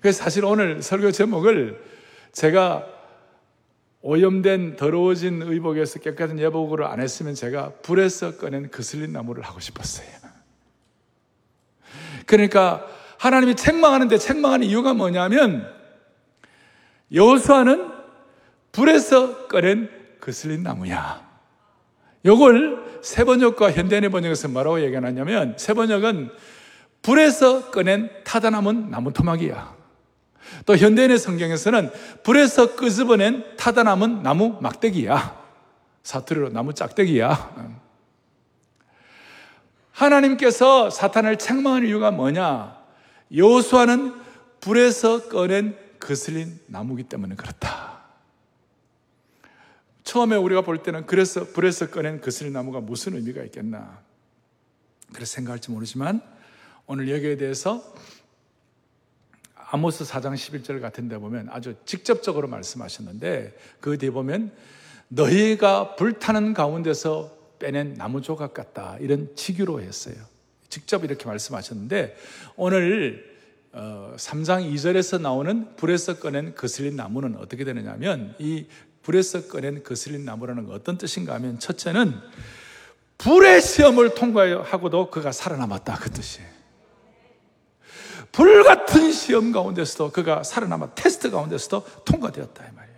그래서 0.00 0.22
사실 0.22 0.44
오늘 0.44 0.82
설교 0.82 1.10
제목을 1.10 1.84
제가 2.32 2.95
오염된 4.08 4.76
더러워진 4.76 5.42
의복에서 5.42 5.98
깨끗한 5.98 6.38
예복으로 6.38 6.86
안 6.86 7.00
했으면 7.00 7.34
제가 7.34 7.72
불에서 7.82 8.36
꺼낸 8.36 8.70
그슬린 8.70 9.12
나무를 9.12 9.42
하고 9.42 9.58
싶었어요. 9.58 10.06
그러니까 12.24 12.86
하나님이 13.18 13.56
책망하는데 13.56 14.16
책망하는 14.16 14.68
이유가 14.68 14.94
뭐냐면 14.94 15.68
여호수아는 17.12 17.90
불에서 18.70 19.48
꺼낸 19.48 19.90
그슬린 20.20 20.62
나무야. 20.62 21.26
요걸 22.24 23.00
세번역과 23.02 23.72
현대인의 23.72 24.10
번역에서 24.10 24.46
뭐라고 24.46 24.82
얘기하냐면 24.82 25.56
세번역은 25.58 26.30
불에서 27.02 27.72
꺼낸 27.72 28.08
타다 28.22 28.50
남은 28.50 28.88
나무 28.88 29.12
토막이야. 29.12 29.75
또 30.64 30.76
현대인의 30.76 31.18
성경에서는 31.18 31.90
불에서 32.22 32.76
끄집어낸 32.76 33.56
타다 33.56 33.82
남은 33.82 34.22
나무 34.22 34.58
막대기야. 34.60 35.44
사투리로 36.02 36.50
나무 36.50 36.72
짝대기야. 36.72 37.76
하나님께서 39.92 40.90
사탄을 40.90 41.38
책망하는 41.38 41.88
이유가 41.88 42.10
뭐냐? 42.10 42.76
여호수아는 43.34 44.14
불에서 44.60 45.28
꺼낸 45.28 45.76
거슬린 45.98 46.60
나무기 46.66 47.02
때문에 47.04 47.34
그렇다. 47.34 48.04
처음에 50.04 50.36
우리가 50.36 50.60
볼 50.60 50.82
때는 50.82 51.06
그래서 51.06 51.44
불에서 51.44 51.90
꺼낸 51.90 52.20
거슬린 52.20 52.52
나무가 52.52 52.80
무슨 52.80 53.14
의미가 53.14 53.42
있겠나? 53.44 53.98
그래서 55.12 55.34
생각할지 55.34 55.70
모르지만 55.70 56.20
오늘 56.86 57.10
여기에 57.10 57.36
대해서 57.36 57.82
아모스 59.70 60.04
4장 60.04 60.34
11절 60.34 60.80
같은 60.80 61.08
데 61.08 61.18
보면 61.18 61.48
아주 61.50 61.74
직접적으로 61.84 62.48
말씀하셨는데 62.48 63.56
그 63.80 63.98
뒤에 63.98 64.10
보면 64.10 64.52
너희가 65.08 65.96
불타는 65.96 66.54
가운데서 66.54 67.36
빼낸 67.58 67.94
나무 67.94 68.20
조각 68.22 68.54
같다. 68.54 68.96
이런 69.00 69.34
치규로 69.34 69.80
했어요. 69.80 70.14
직접 70.68 71.04
이렇게 71.04 71.26
말씀하셨는데 71.26 72.16
오늘 72.56 73.36
3장 73.72 74.62
어, 74.62 74.70
2절에서 74.70 75.20
나오는 75.20 75.74
불에서 75.76 76.18
꺼낸 76.18 76.54
거슬린 76.54 76.96
나무는 76.96 77.36
어떻게 77.36 77.64
되느냐면 77.64 78.34
이 78.38 78.66
불에서 79.02 79.48
꺼낸 79.48 79.82
거슬린 79.82 80.24
나무라는 80.24 80.66
건 80.66 80.74
어떤 80.74 80.98
뜻인가 80.98 81.34
하면 81.34 81.58
첫째는 81.58 82.14
불의 83.18 83.62
시험을 83.62 84.14
통과하고도 84.14 85.10
그가 85.10 85.32
살아남았다 85.32 85.96
그 85.96 86.10
뜻이에요. 86.10 86.55
불같은 88.36 89.12
시험 89.12 89.50
가운데서도 89.50 90.10
그가 90.12 90.42
살아남아 90.42 90.90
테스트 90.94 91.30
가운데서도 91.30 91.86
통과되었다 92.04 92.64
이 92.64 92.74
말이에요. 92.74 92.96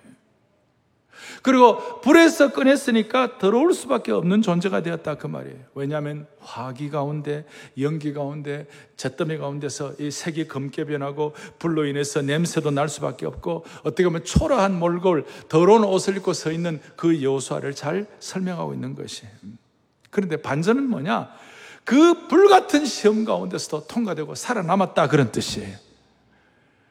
그리고 1.42 2.00
불에서 2.00 2.50
꺼냈으니까 2.50 3.38
더러울 3.38 3.73
수밖에 3.73 4.11
없는 4.11 4.42
존재가 4.42 4.83
되었다 4.83 5.14
그 5.14 5.28
말이에요. 5.28 5.57
왜냐하면 5.76 6.26
화기 6.40 6.90
가운데, 6.90 7.47
연기 7.78 8.12
가운데, 8.12 8.66
잿더미 8.97 9.38
가운데서 9.38 9.95
이 10.00 10.11
색이 10.11 10.49
검게 10.49 10.85
변하고 10.87 11.35
불로 11.61 11.85
인해서 11.85 12.21
냄새도 12.21 12.73
날 12.73 12.88
수밖에 12.88 13.25
없고 13.25 13.64
어떻게 13.85 14.02
보면 14.04 14.25
초라한 14.25 14.76
몰골, 14.76 15.25
더러운 15.49 15.85
옷을 15.85 16.16
입고 16.16 16.33
서 16.33 16.50
있는 16.50 16.80
그 16.97 17.23
여호수아를 17.23 17.76
잘 17.76 18.07
설명하고 18.18 18.74
있는 18.74 18.96
것이에요. 18.96 19.33
그런데 20.11 20.37
반전은 20.37 20.88
뭐냐? 20.88 21.31
그 21.88 22.29
불같은 22.29 22.85
시험 22.85 23.24
가운데서도 23.24 23.87
통과되고 23.87 24.35
살아남았다 24.35 25.09
그런 25.09 25.33
뜻이에요. 25.33 25.74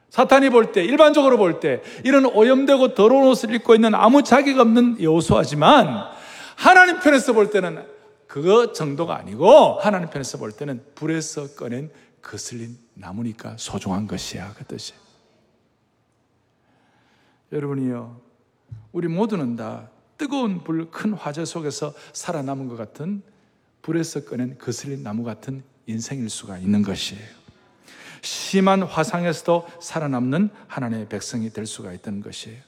사탄이 0.10 0.50
볼 0.50 0.72
때, 0.72 0.84
일반적으로 0.84 1.38
볼 1.38 1.60
때, 1.60 1.84
이런 2.04 2.26
오염되고 2.26 2.96
더러운 2.96 3.28
옷을 3.28 3.54
입고 3.54 3.76
있는 3.76 3.94
아무 3.94 4.24
자격 4.24 4.58
없는 4.58 5.00
여호수아지만 5.00 6.04
하나님 6.56 7.00
편에서 7.00 7.34
볼 7.34 7.52
때는 7.52 7.86
그거 8.26 8.74
정도가 8.74 9.16
아니고 9.18 9.78
하나님 9.80 10.10
편에서 10.10 10.40
볼 10.40 10.52
때는 10.52 10.84
불에서 10.96 11.54
꺼낸 11.54 11.92
거슬린 12.24 12.76
나무니까 12.96 13.54
소중한 13.60 14.08
것이야 14.08 14.56
그 14.58 14.66
뜻이. 14.66 14.94
여러분이요, 17.52 18.20
우리 18.94 19.08
모두는 19.08 19.58
다 19.58 19.92
뜨거운 20.18 20.64
불, 20.64 20.90
큰 20.90 21.14
화재 21.14 21.46
속에서 21.46 21.94
살아남은 22.14 22.68
것 22.68 22.78
같은 22.78 23.22
불에서 23.82 24.26
꺼낸 24.26 24.58
거슬린 24.58 25.04
나무 25.04 25.24
같은 25.24 25.64
인생일 25.86 26.30
수가 26.30 26.58
있는 26.58 26.82
것이에요. 26.82 27.38
심한 28.22 28.84
화상에서도 28.84 29.68
살아남는 29.82 30.50
하나님의 30.68 31.08
백성이 31.08 31.50
될 31.50 31.66
수가 31.66 31.94
있다는 31.94 32.22
것이에요. 32.22 32.68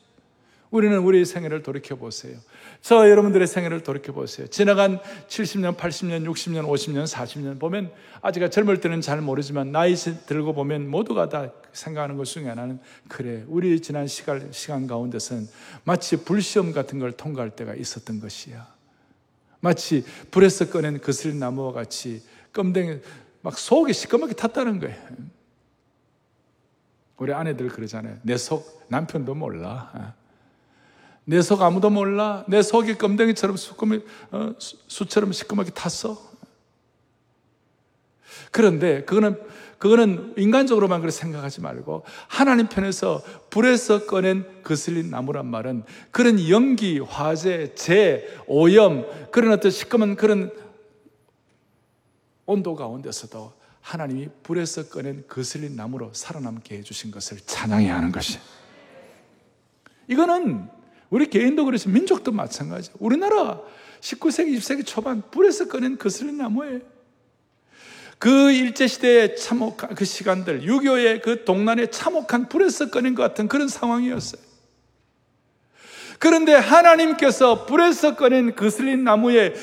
우리는 0.71 0.99
우리 0.99 1.25
생애를 1.25 1.63
돌이켜 1.63 1.95
보세요. 1.95 2.37
저 2.81 3.09
여러분들의 3.09 3.47
생애를 3.47 3.81
돌이켜 3.81 4.13
보세요. 4.13 4.47
지나간 4.47 4.99
70년, 5.27 5.75
80년, 5.75 6.25
60년, 6.29 6.67
50년, 6.67 7.07
40년 7.07 7.59
보면 7.59 7.91
아직 8.21 8.47
젊을 8.49 8.79
때는 8.79 9.01
잘 9.01 9.19
모르지만 9.19 9.71
나이 9.71 9.95
들고 9.95 10.53
보면 10.53 10.87
모두가 10.87 11.27
다 11.29 11.51
생각하는 11.73 12.17
것 12.17 12.25
중에 12.25 12.47
하나는 12.47 12.79
그래 13.07 13.43
우리 13.47 13.81
지난 13.81 14.07
시간 14.07 14.51
시간 14.51 14.85
가운데서는 14.85 15.47
마치 15.83 16.23
불시험 16.23 16.71
같은 16.71 16.99
걸 16.99 17.13
통과할 17.13 17.49
때가 17.49 17.73
있었던 17.73 18.19
것이야. 18.19 18.78
마치 19.59 20.05
불에서 20.31 20.69
꺼낸 20.69 21.01
거슬린 21.01 21.39
나무와 21.39 21.73
같이 21.73 22.21
껌댕이 22.53 22.99
막 23.41 23.57
속이 23.57 23.93
시꺼멓게 23.93 24.33
탔다는 24.35 24.79
거예요. 24.79 24.97
우리 27.17 27.33
아내들 27.33 27.67
그러잖아요. 27.69 28.17
내 28.23 28.35
속 28.37 28.85
남편도 28.89 29.35
몰라. 29.35 30.15
내 31.25 31.41
속 31.41 31.61
아무도 31.61 31.89
몰라. 31.89 32.43
내 32.47 32.61
속이 32.61 32.97
껌댕이처럼 32.97 33.55
어, 34.31 34.55
수처럼 34.59 35.31
시꺼멓게 35.33 35.71
탔어. 35.71 36.28
그런데 38.51 39.03
그거는 39.05 39.37
그거는 39.79 40.33
인간적으로만 40.37 40.99
그렇게 40.99 41.15
생각하지 41.15 41.61
말고 41.61 42.03
하나님 42.27 42.67
편에서 42.67 43.23
불에서 43.49 44.05
꺼낸 44.05 44.45
거슬린 44.61 45.09
나무란 45.09 45.45
말은 45.47 45.83
그런 46.11 46.49
연기, 46.49 46.99
화재, 46.99 47.73
재, 47.75 48.27
오염 48.45 49.05
그런 49.31 49.53
어떤 49.53 49.71
시커먼 49.71 50.17
그런 50.17 50.51
온도 52.45 52.75
가운데서도 52.75 53.53
하나님이 53.79 54.27
불에서 54.43 54.89
꺼낸 54.89 55.23
거슬린 55.27 55.77
나무로 55.77 56.11
살아남게 56.13 56.77
해주신 56.79 57.11
것을 57.11 57.39
찬양해야 57.45 57.95
하는 57.95 58.11
것이. 58.11 58.37
이거는 60.09 60.67
우리 61.09 61.29
개인도 61.29 61.63
그렇지 61.63 61.87
민족도 61.87 62.31
마찬가지. 62.31 62.91
우리나라 62.99 63.61
19세기, 64.01 64.57
20세기 64.57 64.85
초반 64.85 65.21
불에서 65.31 65.67
꺼낸 65.67 65.97
거슬린 65.97 66.37
나무예요. 66.37 66.81
그 68.19 68.51
일제시대의 68.51 69.37
참혹한 69.37 69.95
그 69.95 70.03
시간들, 70.03 70.61
6.25의 70.61 71.21
그 71.21 71.45
동란의 71.45 71.89
참혹한 71.89 72.49
불에서 72.49 72.91
꺼낸 72.91 73.15
것 73.15 73.23
같은 73.23 73.47
그런 73.47 73.69
상황이었어요. 73.69 74.41
그런데 76.19 76.53
하나님께서 76.53 77.65
불에서 77.65 78.17
꺼낸 78.17 78.55
그슬린 78.55 79.05
나무에 79.05 79.53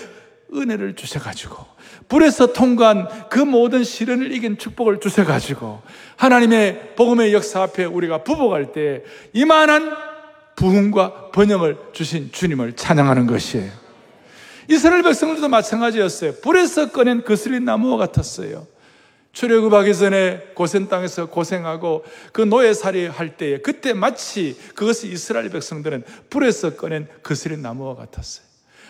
은혜를 0.54 0.96
주셔가지고, 0.96 1.66
불에서 2.08 2.54
통과한 2.54 3.28
그 3.28 3.40
모든 3.40 3.84
시련을 3.84 4.32
이긴 4.32 4.56
축복을 4.56 5.00
주셔가지고, 5.00 5.82
하나님의 6.16 6.94
복음의 6.96 7.34
역사 7.34 7.62
앞에 7.62 7.84
우리가 7.84 8.24
부복할 8.24 8.72
때 8.72 9.04
이만한 9.34 9.92
부흥과 10.56 11.30
번영을 11.32 11.76
주신 11.92 12.32
주님을 12.32 12.72
찬양하는 12.72 13.26
것이에요. 13.26 13.86
이스라엘 14.68 15.02
백성들도 15.02 15.48
마찬가지였어요. 15.48 16.37
불에서 16.37 16.90
꺼낸 16.90 17.24
거슬린 17.24 17.64
나무와 17.64 17.96
같았어요. 17.98 18.66
출애굽하기 19.33 19.94
전에 19.94 20.52
고센 20.55 20.88
땅에서 20.88 21.26
고생하고 21.26 22.05
그 22.33 22.40
노예살이 22.40 23.07
할 23.07 23.37
때에 23.37 23.59
그때 23.59 23.92
마치 23.92 24.59
그것이 24.74 25.09
이스라엘 25.09 25.50
백성들은 25.50 26.05
불에서 26.31 26.76
꺼낸 26.76 27.07
거슬린 27.22 27.61
나무와 27.61 27.96
같았어요. 27.96 28.46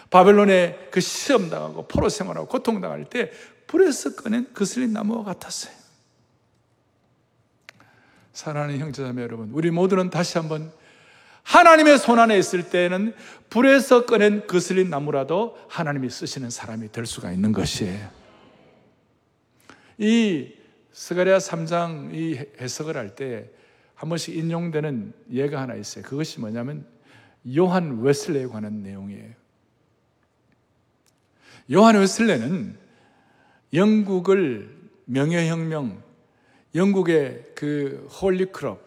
바벨론에 0.09 0.89
그 0.93 1.01
시험 1.01 1.51
당하고 1.51 1.89
포로 1.89 2.09
생활하고 2.09 2.47
고통 2.47 2.81
당할 2.81 3.05
때 3.07 3.33
불에서 3.67 4.15
꺼낸 4.15 4.47
거슬린 4.55 4.93
나무와 4.93 5.25
같았어요. 5.25 5.75
사랑하는 8.33 8.79
형제자매 8.79 9.23
여러분, 9.23 9.51
우리 9.53 9.71
모두는 9.71 10.11
다시 10.11 10.39
한번 10.39 10.71
하나님의 11.47 11.99
손 11.99 12.19
안에 12.19 12.39
있을 12.39 12.69
때에는 12.71 13.15
불에서 13.51 14.07
꺼낸 14.07 14.47
거슬린 14.47 14.91
나무라도 14.91 15.57
하나님이 15.69 16.11
쓰시는 16.11 16.51
사람이 16.51 16.93
될 16.93 17.07
수가 17.07 17.33
있는 17.33 17.53
것이에요. 17.53 18.09
이 19.99 20.53
스가랴 20.93 21.39
3장 21.39 22.15
이 22.15 22.39
해석을 22.61 22.97
할 22.97 23.15
때 23.15 23.57
한 23.97 24.11
번씩 24.11 24.37
인용되는 24.37 25.13
예가 25.33 25.63
하나 25.63 25.75
있어요. 25.75 26.05
그것이 26.05 26.39
뭐냐면 26.39 26.87
요한 27.57 28.03
웨슬레에 28.03 28.47
관한 28.47 28.83
내용이에요. 28.83 29.33
요한 31.73 31.97
웨슬레는 31.97 32.79
영국을 33.73 34.77
명예혁명, 35.07 36.03
영국의 36.75 37.53
그 37.55 38.07
아, 38.11 38.86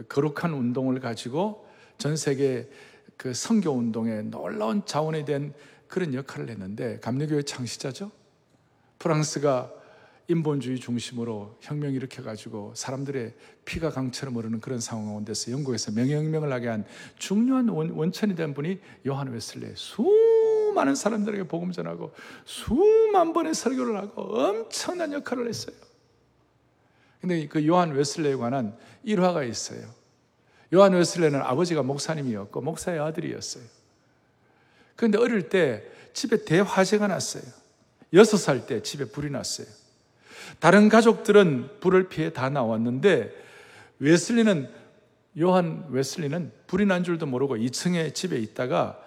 그 0.00 0.06
거룩한 0.08 0.52
운동을 0.52 1.00
가지고 1.00 1.66
전 1.98 2.16
세계 2.16 2.68
그 3.16 3.34
선교 3.34 3.70
운동에 3.70 4.22
놀라운 4.22 4.84
자원이 4.86 5.24
된 5.24 5.52
그런 5.88 6.14
역할을 6.14 6.48
했는데 6.48 6.98
감리교의 7.00 7.44
창시자죠. 7.44 8.10
프랑스가 8.98 9.72
인본주의 10.28 10.78
중심으로 10.78 11.56
혁명 11.60 11.92
일으켜 11.92 12.22
가지고 12.22 12.72
사람들의 12.76 13.34
피가 13.64 13.90
강처럼 13.90 14.36
흐르는 14.36 14.60
그런 14.60 14.78
상황 14.78 15.06
가운데서 15.06 15.50
영국에서 15.50 15.90
명예혁명을 15.90 16.52
하게 16.52 16.68
한 16.68 16.84
중요한 17.18 17.68
원, 17.68 18.12
천이된 18.12 18.54
분이 18.54 18.78
요한 19.08 19.32
웨슬레. 19.32 19.72
수많은 19.74 20.94
사람들에게 20.94 21.48
복음 21.48 21.72
전하고 21.72 22.12
수만 22.44 23.32
번의 23.32 23.54
설교를 23.54 23.96
하고 23.96 24.22
엄청난 24.22 25.12
역할을 25.12 25.48
했어요. 25.48 25.89
근데 27.20 27.46
그 27.48 27.66
요한 27.66 27.92
웨슬레에 27.92 28.34
관한 28.36 28.76
일화가 29.02 29.44
있어요. 29.44 29.82
요한 30.72 30.92
웨슬레는 30.92 31.40
아버지가 31.40 31.82
목사님이었고 31.82 32.60
목사의 32.60 33.00
아들이었어요. 33.00 33.64
그런데 34.96 35.18
어릴 35.18 35.48
때 35.48 35.84
집에 36.12 36.44
대화재가 36.44 37.06
났어요. 37.08 37.42
여섯 38.12 38.36
살 38.36 38.66
때 38.66 38.82
집에 38.82 39.04
불이 39.04 39.30
났어요. 39.30 39.66
다른 40.58 40.88
가족들은 40.88 41.80
불을 41.80 42.08
피해 42.08 42.32
다 42.32 42.50
나왔는데 42.50 43.32
웨슬리는 43.98 44.70
요한 45.38 45.86
웨슬리는 45.90 46.52
불이 46.66 46.86
난 46.86 47.04
줄도 47.04 47.26
모르고 47.26 47.56
2층에 47.56 48.14
집에 48.14 48.38
있다가 48.38 49.00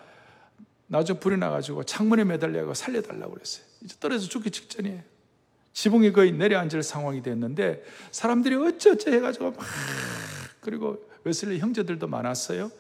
나중에 0.88 1.20
불이 1.20 1.38
나가지고 1.38 1.84
창문에 1.84 2.24
매달려고 2.24 2.74
살려달라고 2.74 3.34
그랬어요. 3.34 3.66
이제 3.82 3.96
떨어져 4.00 4.28
죽기 4.28 4.52
직전이에요. 4.52 5.02
지붕이 5.74 6.12
거의 6.14 6.32
내려앉을 6.32 6.84
상황이 6.84 7.22
됐는데 7.22 7.84
사람들이 8.12 8.56
어쩌어쩌 8.56 9.12
해가지고 9.12 9.52
막 9.52 9.60
그리고 10.62 11.04
웨슬리 11.24 11.60
형제들도 11.60 12.08
많았어요. 12.08 12.72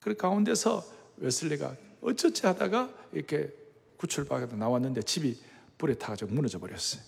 그 0.00 0.14
가운데서 0.16 0.84
웨슬리가 1.18 1.76
어쩌지 2.00 2.46
하다가 2.46 2.90
이렇게 3.12 3.52
구출받아 3.96 4.56
나왔는데 4.56 5.02
집이 5.02 5.38
불에 5.78 5.94
타가지고 5.94 6.32
무너져 6.32 6.58
버렸어요. 6.58 7.02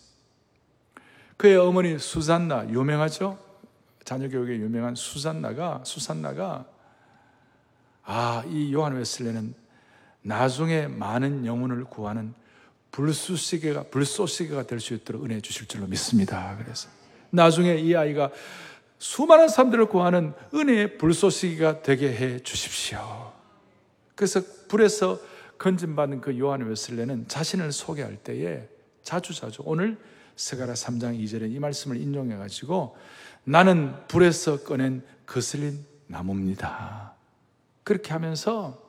그의 1.36 1.56
어머니 1.56 1.98
수산나 1.98 2.68
유명하죠? 2.70 3.38
자녀 4.04 4.28
교육에 4.28 4.54
유명한 4.56 4.94
수산나가 4.94 5.82
수산나가 5.84 6.66
아, 8.02 8.44
이 8.48 8.72
요한 8.74 8.94
웨슬레는 8.94 9.54
나중에 10.22 10.86
많은 10.86 11.46
영혼을 11.46 11.84
구하는 11.84 12.34
불수시계가 12.94 13.84
불쏘시개가 13.84 14.66
될 14.68 14.78
수 14.78 14.94
있도록 14.94 15.24
은혜 15.24 15.40
주실 15.40 15.66
줄로 15.66 15.86
믿습니다. 15.86 16.56
그래서 16.62 16.88
나중에 17.30 17.74
이 17.74 17.94
아이가 17.96 18.30
수많은 18.98 19.48
사람들을 19.48 19.86
구하는 19.86 20.32
은혜의 20.54 20.98
불쏘시개가 20.98 21.82
되게 21.82 22.14
해 22.14 22.38
주십시오. 22.38 23.32
그래서 24.14 24.40
불에서 24.68 25.18
건진받은 25.58 26.20
그 26.20 26.38
요한 26.38 26.64
웨슬레는 26.64 27.26
자신을 27.26 27.72
소개할 27.72 28.16
때에 28.16 28.68
자주자주 29.02 29.62
오늘 29.64 29.98
스가라 30.36 30.74
3장 30.74 31.18
2절에 31.20 31.52
이 31.52 31.58
말씀을 31.58 31.96
인용해 31.96 32.36
가지고 32.36 32.96
나는 33.42 33.92
불에서 34.06 34.62
꺼낸 34.62 35.02
거슬린 35.26 35.84
나무입니다. 36.06 37.14
그렇게 37.82 38.12
하면서 38.12 38.83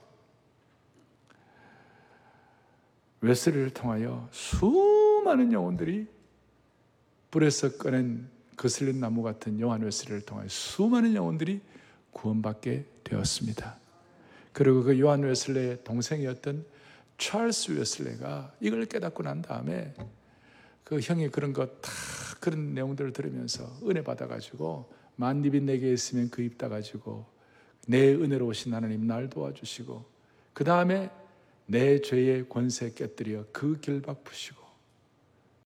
웨슬리를 3.22 3.72
통하여 3.72 4.28
수많은 4.32 5.52
영혼들이 5.52 6.08
불에서 7.32 7.78
꺼낸 7.78 8.30
거슬린 8.56 9.00
나무 9.00 9.24
같은 9.24 9.60
요한 9.60 9.82
웨슬리를 9.82 10.22
통하여 10.22 10.48
수많은 10.48 11.16
영혼들이 11.16 11.62
구원받게 12.12 12.86
되었습니다. 13.04 13.78
그리고 14.54 14.84
그 14.84 15.00
요한 15.00 15.22
웨슬레의 15.22 15.84
동생이었던 15.84 16.66
찰스 17.18 17.72
웨슬레가 17.72 18.54
이걸 18.62 18.86
깨닫고 18.86 19.24
난 19.24 19.42
다음에 19.42 19.94
그 20.84 21.00
형이 21.00 21.30
그런 21.30 21.52
것 21.52 21.82
다 21.82 21.92
그런 22.46 22.76
내용들을 22.76 23.12
들으면서 23.12 23.68
은혜 23.90 24.04
받아가지고 24.04 24.94
만 25.16 25.44
입이 25.44 25.62
내게 25.62 25.92
있으면 25.92 26.30
그입 26.30 26.60
닫아가지고 26.60 27.26
내 27.88 28.14
은혜로 28.14 28.46
오신 28.46 28.72
하나님 28.74 29.08
날 29.08 29.30
도와주시고 29.32 30.06
그 30.54 30.64
다음에 30.64 31.10
내 31.66 32.00
죄의 32.02 32.48
권세 32.50 32.94
깨뜨려 32.94 33.46
그 33.52 33.80
길박 33.80 34.24
푸시고 34.24 34.64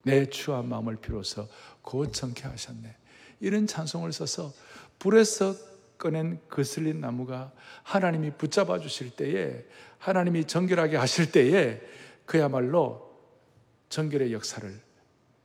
내 0.04 0.26
추한 0.28 0.70
마음을 0.70 0.96
비로소 0.98 1.48
고청케 1.82 2.44
하셨네. 2.44 2.96
이런 3.42 3.68
찬송을 3.68 4.12
써서 4.14 4.54
불에서 4.98 5.56
꺼낸 5.98 6.40
거슬린 6.50 7.02
나무가 7.02 7.52
하나님이 7.84 8.32
붙잡아 8.32 8.80
주실 8.80 9.12
때에 9.12 9.66
하나님이 9.98 10.46
정결하게 10.46 10.96
하실 10.96 11.32
때에 11.32 11.82
그야말로 12.26 13.10
정결의 13.90 14.32
역사를 14.34 14.82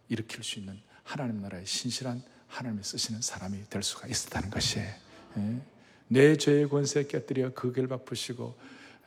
일으킬 0.09 0.45
수 0.45 0.61
있는 0.61 0.81
하나님 1.03 1.41
나라의 1.41 1.67
신실한 1.67 2.23
하나님이 2.47 2.85
쓰시는 2.85 3.21
사람이 3.21 3.69
될 3.69 3.83
수가 3.83 4.07
있었다는 4.07 4.51
것이에요. 4.51 4.95
예. 5.39 5.61
내 6.07 6.37
죄의 6.37 6.69
권세 6.69 7.05
깨뜨려 7.07 7.53
그 7.55 7.73
길박 7.73 8.05
푸시고 8.05 8.57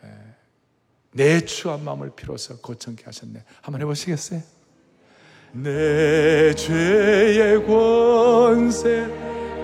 예. 0.04 0.36
내 1.18 1.42
추한 1.42 1.84
마음을 1.84 2.12
비로소 2.16 2.56
고청케 2.58 3.04
하셨네. 3.06 3.44
한번 3.62 3.82
해보시겠어요? 3.82 4.40
내 5.52 6.54
죄의 6.54 7.66
권세 7.66 9.08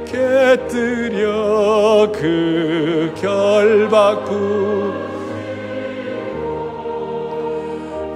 깨뜨려 0.07 2.11
그 2.11 3.13
결박구 3.15 4.93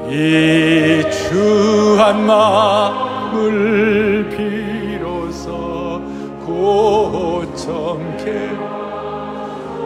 이 0.10 1.04
추한 1.12 2.26
마음을 2.26 4.30
비로소 4.30 6.02
고청케 6.44 8.50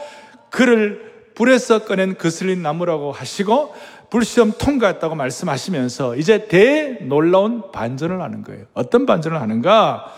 그를 0.49 1.29
불에서 1.35 1.85
꺼낸 1.85 2.15
그슬린 2.15 2.61
나무라고 2.61 3.11
하시고 3.11 3.73
불시험 4.09 4.53
통과했다고 4.57 5.15
말씀하시면서 5.15 6.15
이제 6.17 6.47
대놀라운 6.47 7.71
반전을 7.71 8.21
하는 8.21 8.43
거예요. 8.43 8.65
어떤 8.73 9.05
반전을 9.05 9.39
하는가? 9.39 10.13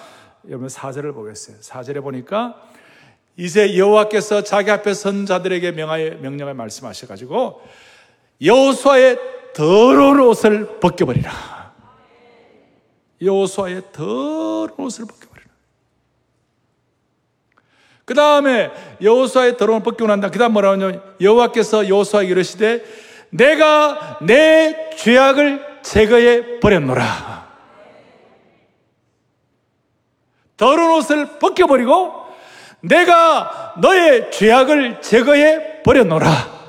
여러분 0.47 0.69
사절을 0.69 1.13
보겠어요. 1.13 1.57
사절에 1.59 1.99
보니까 1.99 2.55
이제 3.37 3.77
여호와께서 3.77 4.43
자기 4.43 4.71
앞에 4.71 4.93
선 4.93 5.25
자들에게 5.25 5.71
명하여 5.73 6.17
명령을 6.21 6.53
말씀하셔 6.55 7.05
가지고 7.05 7.61
여호수아의 8.43 9.17
더러운 9.53 10.19
옷을 10.19 10.79
벗겨버리라. 10.79 11.31
여호수아의 13.21 13.83
더러운 13.91 14.73
옷을 14.77 15.05
벗겨버리라. 15.05 15.51
그 18.05 18.13
다음에 18.13 18.71
여호수아의 19.01 19.57
더러움을 19.57 19.83
벗기고 19.83 20.07
난다. 20.07 20.29
그 20.29 20.39
다음 20.39 20.53
뭐라고 20.53 20.73
하냐면 20.73 21.03
여호와께서 21.21 21.87
여호수아에게 21.87 22.31
이르시되 22.31 22.83
내가 23.29 24.19
내 24.21 24.89
죄악을 24.97 25.81
제거해 25.83 26.59
버렸노라. 26.59 27.41
더러운 30.57 30.97
옷을 30.97 31.39
벗겨버리고 31.39 32.13
내가 32.81 33.75
너의 33.77 34.31
죄악을 34.31 35.01
제거해 35.01 35.83
버렸노라. 35.83 36.60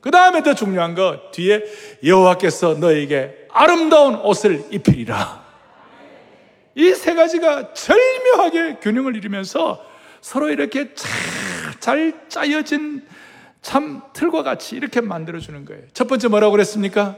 그 0.00 0.10
다음에 0.10 0.42
더 0.42 0.54
중요한 0.54 0.94
거 0.94 1.30
뒤에 1.32 1.64
여호와께서 2.04 2.74
너에게 2.74 3.46
아름다운 3.50 4.14
옷을 4.16 4.64
입히리라. 4.70 5.46
이 6.76 6.92
세 6.94 7.14
가지가 7.14 7.72
절묘하게 7.74 8.76
균형을 8.80 9.16
이루면서 9.16 9.84
서로 10.20 10.48
이렇게 10.50 10.94
잘 11.80 12.12
짜여진 12.28 13.04
참 13.62 14.02
틀과 14.12 14.44
같이 14.44 14.76
이렇게 14.76 15.00
만들어주는 15.00 15.64
거예요. 15.64 15.82
첫 15.92 16.06
번째 16.06 16.28
뭐라고 16.28 16.52
그랬습니까? 16.52 17.16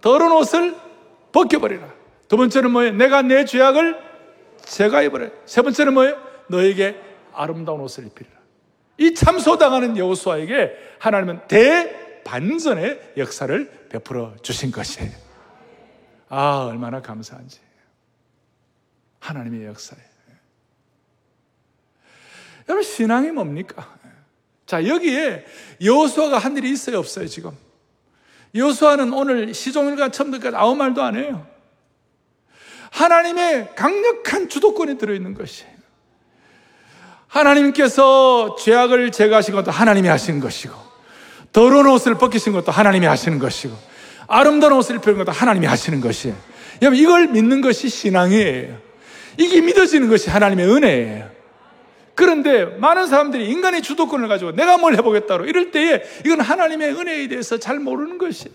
더러운 0.00 0.32
옷을 0.32 0.74
벗겨버리라. 1.32 1.86
두 2.28 2.36
번째는 2.38 2.70
뭐예요? 2.70 2.92
내가 2.92 3.20
내 3.22 3.44
죄악을 3.44 3.98
제거해버려. 4.64 5.28
세 5.44 5.60
번째는 5.60 5.92
뭐예요? 5.92 6.16
너에게 6.48 6.98
아름다운 7.34 7.80
옷을 7.80 8.06
입히리라. 8.06 8.34
이 8.98 9.14
참소당하는 9.14 9.96
여호수아에게 9.96 10.76
하나님은 10.98 11.48
대반전의 11.48 13.14
역사를 13.16 13.88
베풀어 13.88 14.36
주신 14.42 14.70
것이에요. 14.70 15.10
아, 16.28 16.66
얼마나 16.68 17.00
감사한지. 17.00 17.60
하나님의 19.20 19.66
역사예요. 19.66 20.04
여러분, 22.68 22.82
신앙이 22.82 23.30
뭡니까? 23.30 23.96
자, 24.66 24.86
여기에 24.86 25.44
여호수아가 25.82 26.38
한 26.38 26.56
일이 26.56 26.70
있어요, 26.70 26.98
없어요, 26.98 27.26
지금? 27.26 27.52
여호수아는 28.54 29.12
오늘 29.12 29.52
시종일관 29.52 30.12
처음부터 30.12 30.56
아무 30.56 30.74
말도 30.76 31.02
안 31.02 31.16
해요. 31.16 31.46
하나님의 32.90 33.74
강력한 33.74 34.48
주도권이 34.48 34.98
들어 34.98 35.14
있는 35.14 35.34
것이에요. 35.34 35.73
하나님께서 37.34 38.54
죄악을 38.58 39.10
제거하신 39.10 39.54
것도 39.54 39.70
하나님이 39.70 40.08
하신 40.08 40.40
것이고, 40.40 40.74
더러운 41.52 41.86
옷을 41.88 42.14
벗기신 42.14 42.52
것도 42.52 42.70
하나님이 42.70 43.06
하시는 43.06 43.38
것이고, 43.38 43.76
아름다운 44.28 44.74
옷을 44.74 44.96
입히는 44.96 45.18
것도 45.18 45.32
하나님이 45.32 45.66
하시는 45.66 46.00
것이에요. 46.00 46.36
여러분, 46.80 46.98
이걸 46.98 47.26
믿는 47.26 47.60
것이 47.60 47.88
신앙이에요. 47.88 48.76
이게 49.36 49.60
믿어지는 49.60 50.08
것이 50.08 50.30
하나님의 50.30 50.66
은혜예요. 50.68 51.30
그런데 52.14 52.64
많은 52.64 53.08
사람들이 53.08 53.50
인간의 53.50 53.82
주도권을 53.82 54.28
가지고 54.28 54.52
내가 54.52 54.78
뭘 54.78 54.94
해보겠다로 54.94 55.46
이럴 55.46 55.72
때에 55.72 56.02
이건 56.24 56.40
하나님의 56.40 56.90
은혜에 56.90 57.26
대해서 57.26 57.58
잘 57.58 57.80
모르는 57.80 58.18
것이 58.18 58.48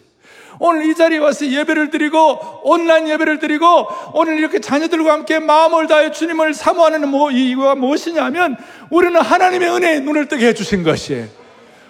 오늘 0.60 0.86
이 0.86 0.94
자리에 0.94 1.20
와서 1.20 1.46
예배를 1.48 1.90
드리고 1.90 2.62
온라인 2.64 3.08
예배를 3.08 3.40
드리고 3.40 3.88
오늘 4.14 4.38
이렇게 4.38 4.60
자녀들과 4.60 5.14
함께 5.14 5.40
마음을 5.40 5.88
다해 5.88 6.12
주님을 6.12 6.54
사모하는 6.54 7.08
뭐 7.08 7.32
이유가 7.32 7.76
무엇이냐면 7.76 8.58
우리는 8.90 9.20
하나님의 9.20 9.70
은혜에 9.70 10.00
눈을 10.02 10.28
뜨게 10.28 10.48
해주신 10.48 10.84
것이에요. 10.84 11.28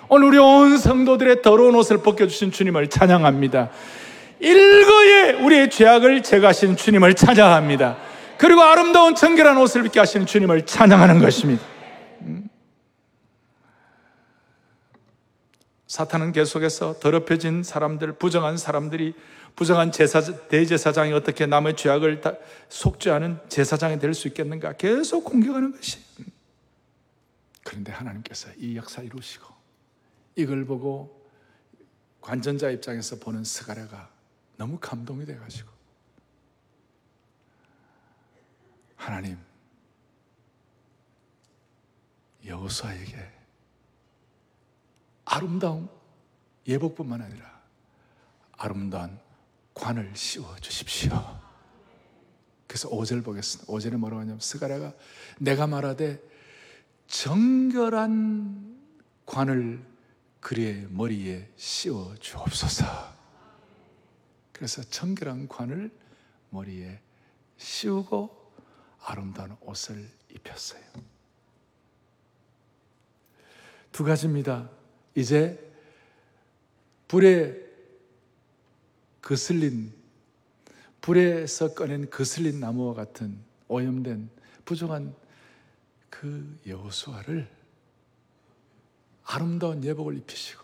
오늘 0.07 0.27
우리 0.27 0.37
온 0.37 0.77
성도들의 0.77 1.41
더러운 1.41 1.75
옷을 1.75 1.97
벗겨주신 2.03 2.51
주님을 2.51 2.87
찬양합니다. 2.87 3.69
일거에 4.39 5.33
우리의 5.33 5.69
죄악을 5.71 6.23
제거하신 6.23 6.77
주님을 6.77 7.15
찬양합니다. 7.15 7.97
그리고 8.37 8.61
아름다운 8.61 9.15
청결한 9.15 9.57
옷을 9.57 9.85
입게 9.85 9.99
하시는 9.99 10.25
주님을 10.25 10.65
찬양하는 10.65 11.19
것입니다. 11.19 11.61
사탄은 15.89 16.33
계속해서 16.33 16.99
더럽혀진 16.99 17.63
사람들, 17.63 18.13
부정한 18.13 18.57
사람들이 18.57 19.15
부정한 19.55 19.91
제사, 19.91 20.21
대제사장이 20.21 21.11
어떻게 21.13 21.47
남의 21.47 21.75
죄악을 21.75 22.21
속죄하는 22.69 23.39
제사장이 23.49 23.97
될 23.97 24.13
수 24.13 24.27
있겠는가 24.27 24.73
계속 24.73 25.23
공격하는 25.25 25.71
것이. 25.71 25.97
그런데 27.63 27.91
하나님께서 27.91 28.49
이 28.57 28.77
역사 28.77 29.01
이루시고 29.01 29.47
이걸 30.35 30.63
보고 30.65 31.27
관전자 32.21 32.69
입장에서 32.69 33.17
보는 33.17 33.43
스가랴가 33.43 34.09
너무 34.57 34.77
감동이 34.79 35.25
돼 35.25 35.37
가지고 35.37 35.71
하나님 38.95 39.37
여호수아에게 42.45 43.38
아름다운 45.29 45.87
예복뿐만 46.67 47.21
아니라 47.21 47.61
아름다운 48.53 49.19
관을 49.75 50.15
씌워 50.15 50.55
주십시오. 50.57 51.11
그래서 52.67 52.89
5절 52.89 53.23
보겠습니다. 53.23 53.71
5절에 53.71 53.95
뭐라고 53.97 54.21
하냐면 54.21 54.39
스가랴가 54.39 54.93
내가 55.39 55.67
말하되 55.67 56.19
정결한 57.07 58.79
관을 59.25 59.85
그의 60.39 60.87
머리에 60.89 61.47
씌워 61.55 62.15
주옵소서. 62.15 62.85
그래서 64.51 64.81
정결한 64.83 65.47
관을 65.47 65.91
머리에 66.49 66.99
씌우고 67.57 68.51
아름다운 69.03 69.55
옷을 69.61 70.09
입혔어요. 70.29 70.81
두 73.91 74.03
가지입니다. 74.03 74.78
이제 75.19 75.59
불에 77.09 77.53
거슬린 79.21 79.93
불에서 81.01 81.73
꺼낸 81.73 82.09
거슬린 82.09 82.61
나무와 82.61 82.93
같은 82.93 83.37
오염된 83.67 84.29
부정한 84.63 85.13
그 86.09 86.57
여호수아를 86.65 87.49
아름다운 89.25 89.83
예복을 89.83 90.15
입히시고 90.19 90.63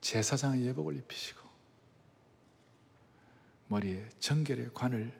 제사장의 0.00 0.64
예복을 0.64 0.96
입히시고 0.96 1.46
머리에 3.66 4.08
정결의 4.18 4.70
관을 4.72 5.12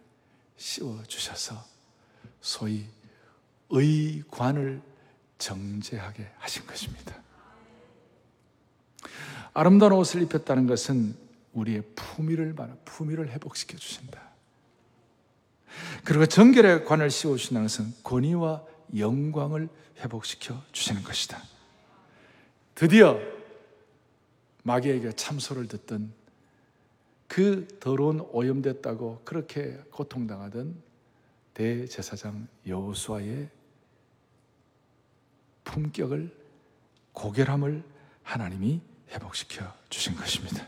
씌워 0.57 1.03
주셔서 1.03 1.63
소위 2.41 2.87
의관을 3.69 4.81
정제하게 5.37 6.33
하신 6.39 6.67
것입니다. 6.67 7.28
아름다운 9.55 9.93
옷을 9.93 10.23
입혔다는 10.23 10.67
것은 10.67 11.17
우리의 11.53 11.83
품위를 11.95 12.55
말하, 12.55 12.75
품위를 12.85 13.31
회복시켜 13.31 13.77
주신다. 13.77 14.21
그리고 16.05 16.27
정결의 16.27 16.85
관을 16.85 17.11
씌워 17.11 17.37
주신다는 17.37 17.67
것은 17.67 17.95
권위와 18.03 18.65
영광을 18.97 19.69
회복시켜 19.99 20.63
주시는 20.73 21.03
것이다. 21.03 21.43
드디어 22.75 23.19
마귀에게 24.63 25.13
참소를 25.13 25.67
듣던 25.69 26.13
그 27.27 27.67
더러운 27.81 28.21
오염됐다고 28.21 29.23
그렇게 29.25 29.79
고통당하던 29.91 30.75
대제사장 31.55 32.49
여호수아의 32.67 33.49
품격을 35.65 36.35
고결함을 37.13 37.83
하나님이 38.23 38.81
회복시켜 39.11 39.65
주신 39.89 40.15
것입니다. 40.15 40.67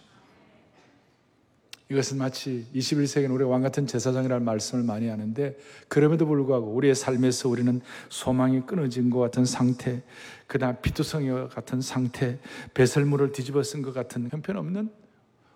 이것은 1.91 2.19
마치 2.19 2.69
21세기는 2.73 3.35
우리 3.35 3.43
왕 3.43 3.63
같은 3.63 3.85
제사장이라는 3.85 4.45
말씀을 4.45 4.85
많이 4.85 5.09
하는데 5.09 5.59
그럼에도 5.89 6.25
불구하고 6.25 6.69
우리의 6.69 6.95
삶에서 6.95 7.49
우리는 7.49 7.81
소망이 8.09 8.61
끊어진 8.65 9.11
것 9.11 9.19
같은 9.19 9.45
상태, 9.45 10.01
그다음 10.47 10.77
피투성이와 10.81 11.49
같은 11.49 11.81
상태, 11.81 12.39
배설물을 12.75 13.33
뒤집어 13.33 13.65
쓴 13.65 13.83
것 13.83 13.93
같은 13.93 14.29
형편없는 14.31 14.89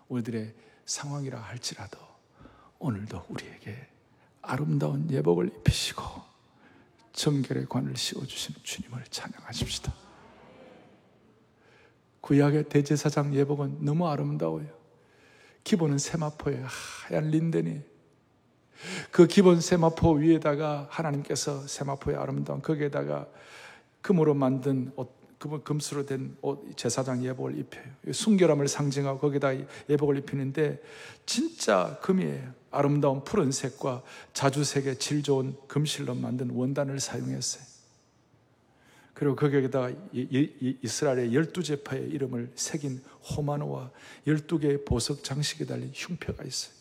우리들의 0.09 0.53
상황이라 0.85 1.39
할지라도 1.39 1.97
오늘도 2.79 3.23
우리에게 3.29 3.87
아름다운 4.41 5.09
예복을 5.09 5.47
입히시고 5.47 6.03
정결의 7.13 7.65
관을 7.69 7.95
씌워주시는 7.95 8.59
주님을 8.61 9.05
찬양하십시다. 9.09 10.04
구약의 12.25 12.69
대제사장 12.69 13.35
예복은 13.35 13.85
너무 13.85 14.07
아름다워요. 14.07 14.65
기본은 15.63 15.99
세마포에 15.99 16.63
하얀 17.07 17.29
린덴이 17.29 17.81
그 19.11 19.27
기본 19.27 19.61
세마포 19.61 20.13
위에다가 20.13 20.87
하나님께서 20.89 21.67
세마포의 21.67 22.17
아름다운 22.17 22.63
거기에다가 22.63 23.27
금으로 24.01 24.33
만든 24.33 24.91
옷, 24.95 25.13
금수로 25.63 26.07
된 26.07 26.35
옷, 26.41 26.75
제사장 26.75 27.23
예복을 27.23 27.59
입혀요. 27.59 27.83
순결함을 28.11 28.67
상징하고 28.67 29.19
거기다 29.19 29.51
예복을 29.87 30.17
입히는데 30.17 30.81
진짜 31.27 31.99
금이에요. 32.01 32.53
아름다운 32.71 33.23
푸른색과 33.23 34.01
자주색의 34.33 34.97
질 34.97 35.21
좋은 35.21 35.55
금실로 35.67 36.15
만든 36.15 36.49
원단을 36.49 36.99
사용했어요. 36.99 37.74
그리고 39.15 39.35
거기에다가 39.35 39.91
이스라엘의 40.13 41.33
열두 41.33 41.63
제파의 41.63 42.09
이름을 42.09 42.51
새긴 42.53 43.01
호마노와 43.23 43.89
열두 44.27 44.59
개의 44.59 44.85
보석 44.85 45.23
장식에 45.23 45.65
달린 45.65 45.91
흉패가 45.95 46.43
있어요. 46.43 46.75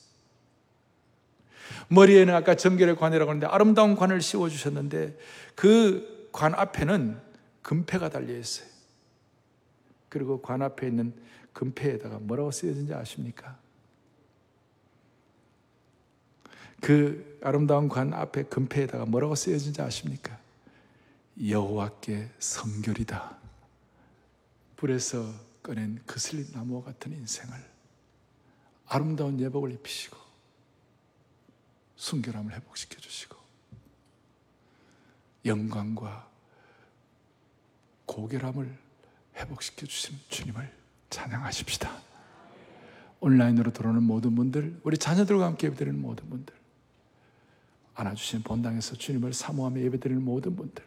머리에는 1.89 2.35
아까 2.35 2.55
정결의 2.55 2.97
관이라고 2.97 3.31
하는데 3.31 3.47
아름다운 3.47 3.97
관을 3.97 4.21
씌워 4.21 4.51
주셨는데 4.51 5.17
그 5.55 6.15
관 6.35 6.53
앞에는 6.53 7.17
금패가 7.63 8.09
달려 8.09 8.37
있어요. 8.37 8.69
그리고 10.09 10.43
관 10.43 10.63
앞에 10.63 10.89
있는 10.89 11.15
금패에다가 11.53 12.19
뭐라고 12.19 12.51
쓰여진지 12.51 12.93
아십니까? 12.93 13.57
그 16.81 17.39
아름다운 17.41 17.89
관 17.89 18.13
앞에 18.13 18.43
금패에다가 18.43 19.07
뭐라고 19.07 19.37
쓰여진지 19.37 19.81
아십니까? 19.81 20.37
여호와께 21.43 22.31
성결이다. 22.39 23.39
불에서 24.77 25.33
꺼낸 25.63 26.01
그슬린 26.07 26.47
나무와 26.53 26.83
같은 26.83 27.13
인생을 27.13 27.55
아름다운 28.87 29.41
예복을 29.41 29.73
입히시고 29.73 30.17
순결함을 31.97 32.53
회복시켜 32.53 33.01
주시고 33.01 33.37
영광과 35.45 36.29
고결함을 38.07 38.79
회복시켜 39.37 39.87
주신 39.87 40.19
주님을 40.29 40.71
찬양하십시다. 41.11 42.03
온라인으로 43.21 43.73
들어오는 43.73 44.03
모든 44.03 44.35
분들, 44.35 44.81
우리 44.85 44.99
자녀들과 44.99 45.47
함께 45.47 45.69
예배드리는 45.69 45.99
모든 45.99 46.29
분들, 46.29 46.55
안아주신 47.95 48.43
본당에서 48.43 48.97
주님을 48.97 49.33
사모하며 49.33 49.81
예배드리는 49.81 50.23
모든 50.23 50.55
분들, 50.57 50.85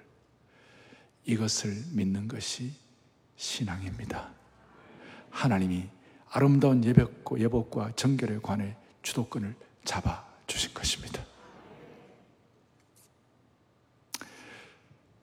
이것을 1.28 1.84
믿는 1.92 2.28
것이 2.28 2.74
신앙입니다. 3.36 4.32
하나님이 5.30 5.88
아름다운 6.30 6.84
예배과, 6.84 7.38
예복과 7.38 7.92
정결에 7.96 8.40
관해 8.40 8.76
주도권을 9.02 9.54
잡아 9.84 10.26
주신 10.48 10.74
것입니다. 10.74 11.24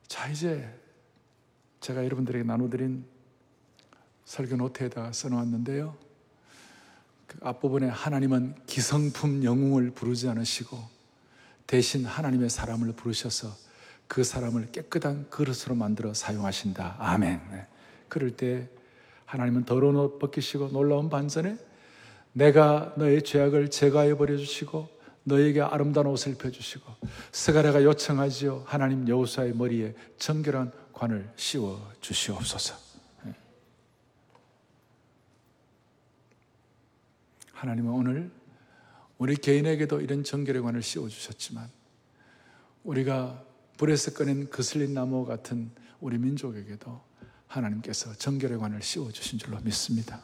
자, 0.06 0.28
이제 0.28 0.68
제가 1.80 2.04
여러분들에게 2.04 2.44
나눠드린 2.44 3.06
설교 4.26 4.56
노트에다 4.56 5.12
써놓았는데요. 5.12 5.96
그 7.26 7.38
앞부분에 7.42 7.88
하나님은 7.88 8.54
기성품 8.66 9.42
영웅을 9.42 9.90
부르지 9.90 10.28
않으시고 10.28 10.78
대신 11.66 12.04
하나님의 12.04 12.50
사람을 12.50 12.92
부르셔서 12.92 13.63
그 14.08 14.22
사람을 14.22 14.70
깨끗한 14.72 15.30
그릇으로 15.30 15.74
만들어 15.74 16.14
사용하신다. 16.14 16.96
아멘. 16.98 17.40
네. 17.50 17.66
그럴 18.08 18.30
때 18.30 18.68
하나님은 19.24 19.64
더러운 19.64 19.96
옷 19.96 20.18
벗기시고 20.18 20.68
놀라운 20.68 21.08
반전에 21.10 21.56
내가 22.32 22.92
너의 22.96 23.22
죄악을 23.22 23.70
제거해 23.70 24.16
버려 24.16 24.36
주시고 24.36 24.88
너에게 25.24 25.62
아름다운 25.62 26.06
옷을 26.08 26.34
펴주시고 26.34 26.84
스가랴가 27.32 27.82
요청하지요. 27.82 28.64
하나님 28.66 29.08
여호수아의 29.08 29.54
머리에 29.54 29.94
정결한 30.18 30.70
관을 30.92 31.28
씌워 31.36 31.92
주시옵소서. 32.00 32.76
네. 33.24 33.34
하나님은 37.52 37.90
오늘 37.90 38.30
우리 39.16 39.36
개인에게도 39.36 40.00
이런 40.00 40.22
정결의 40.22 40.62
관을 40.62 40.82
씌워 40.82 41.08
주셨지만 41.08 41.70
우리가 42.82 43.42
불에서 43.76 44.12
꺼낸 44.12 44.48
그슬린 44.48 44.94
나무 44.94 45.24
같은 45.24 45.70
우리 46.00 46.18
민족에게도 46.18 47.00
하나님께서 47.46 48.14
정결의 48.14 48.58
관을 48.58 48.82
씌워 48.82 49.10
주신 49.10 49.38
줄로 49.38 49.58
믿습니다. 49.62 50.22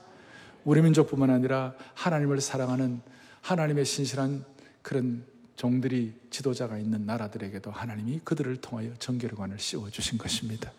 우리 0.64 0.82
민족뿐만 0.82 1.30
아니라 1.30 1.74
하나님을 1.94 2.40
사랑하는 2.40 3.00
하나님의 3.40 3.84
신실한 3.84 4.44
그런 4.82 5.24
종들이 5.56 6.14
지도자가 6.30 6.78
있는 6.78 7.06
나라들에게도 7.06 7.70
하나님이 7.70 8.20
그들을 8.24 8.56
통하여 8.56 8.94
정결의 8.98 9.36
관을 9.36 9.58
씌워 9.58 9.90
주신 9.90 10.18
것입니다. 10.18 10.72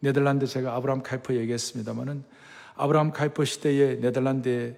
네덜란드 0.00 0.46
제가 0.46 0.74
아브라함 0.76 1.02
카이퍼 1.02 1.34
얘기했습니다만은 1.34 2.24
아브라함 2.74 3.12
카이퍼 3.12 3.44
시대에 3.44 3.96
네덜란드의 3.96 4.76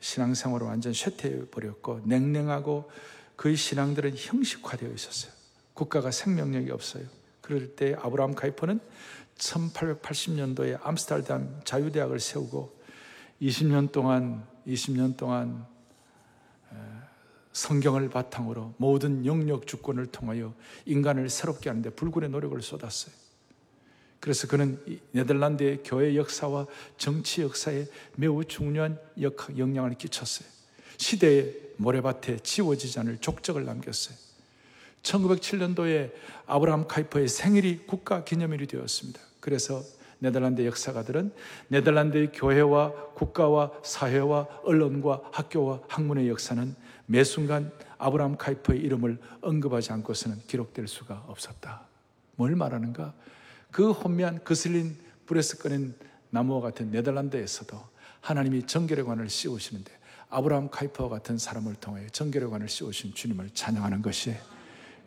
신앙생활을 0.00 0.66
완전 0.66 0.92
쇠퇴해 0.92 1.46
버렸고 1.50 2.00
냉랭하고 2.04 2.90
그의 3.36 3.56
신앙들은 3.56 4.12
형식화되어 4.16 4.90
있었어요. 4.92 5.39
국가가 5.80 6.10
생명력이 6.10 6.70
없어요. 6.72 7.04
그럴 7.40 7.74
때 7.74 7.96
아브라함 7.98 8.34
카이퍼는 8.34 8.80
1880년도에 9.38 10.78
암스테르담 10.82 11.62
자유대학을 11.64 12.20
세우고 12.20 12.70
20년 13.40 13.90
동안 13.90 14.46
20년 14.66 15.16
동안 15.16 15.66
성경을 17.54 18.10
바탕으로 18.10 18.74
모든 18.76 19.24
영역 19.24 19.66
주권을 19.66 20.08
통하여 20.08 20.52
인간을 20.84 21.30
새롭게 21.30 21.70
하는데 21.70 21.88
불굴의 21.88 22.28
노력을 22.28 22.60
쏟았어요. 22.60 23.14
그래서 24.20 24.46
그는 24.48 24.78
네덜란드의 25.12 25.80
교회 25.82 26.14
역사와 26.14 26.66
정치 26.98 27.40
역사에 27.40 27.86
매우 28.16 28.44
중요한 28.44 28.98
영향을 29.56 29.94
끼쳤어요. 29.94 30.46
시대의 30.98 31.56
모래밭에 31.78 32.40
지워지지 32.40 32.98
않을 32.98 33.16
족적을 33.22 33.64
남겼어요. 33.64 34.29
1907년도에 35.02 36.12
아브라함 36.46 36.86
카이퍼의 36.86 37.28
생일이 37.28 37.86
국가 37.86 38.24
기념일이 38.24 38.66
되었습니다. 38.66 39.20
그래서 39.40 39.82
네덜란드 40.18 40.64
역사가들은 40.64 41.32
네덜란드의 41.68 42.32
교회와 42.32 42.92
국가와 43.14 43.72
사회와 43.82 44.46
언론과 44.64 45.22
학교와 45.32 45.80
학문의 45.88 46.28
역사는 46.28 46.74
매 47.06 47.24
순간 47.24 47.72
아브라함 47.98 48.36
카이퍼의 48.36 48.80
이름을 48.80 49.18
언급하지 49.40 49.92
않고서는 49.92 50.42
기록될 50.46 50.86
수가 50.86 51.24
없었다. 51.26 51.86
뭘 52.36 52.54
말하는가? 52.54 53.14
그 53.70 53.92
혼미한 53.92 54.44
거슬린 54.44 54.96
불에서 55.26 55.58
꺼낸 55.58 55.94
나무와 56.30 56.60
같은 56.60 56.90
네덜란드에서도 56.90 57.76
하나님이 58.20 58.66
정결의 58.66 59.04
관을 59.04 59.28
씌우시는데 59.28 59.90
아브라함 60.28 60.70
카이퍼와 60.70 61.08
같은 61.08 61.38
사람을 61.38 61.74
통해 61.76 62.06
정결의 62.12 62.50
관을 62.50 62.68
씌우신 62.68 63.14
주님을 63.14 63.50
찬양하는 63.54 64.02
것이에요. 64.02 64.59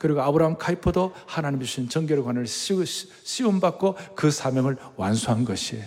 그리고 0.04 0.22
아브라함 0.22 0.58
카이퍼도 0.58 1.13
하나님 1.26 1.62
주신 1.62 1.88
정결의 1.88 2.26
관을 2.26 2.46
씌움받고 2.46 3.96
그 4.16 4.32
사명을 4.32 4.76
완수한 4.98 5.46
것이에요. 5.46 5.86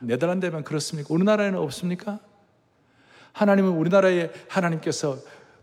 네덜란드에만 0.00 0.62
그렇습니까? 0.62 1.14
우리나라에는 1.14 1.58
없습니까? 1.60 2.20
하나님은 3.32 3.70
우리나라에 3.70 4.30
하나님께서 4.48 5.16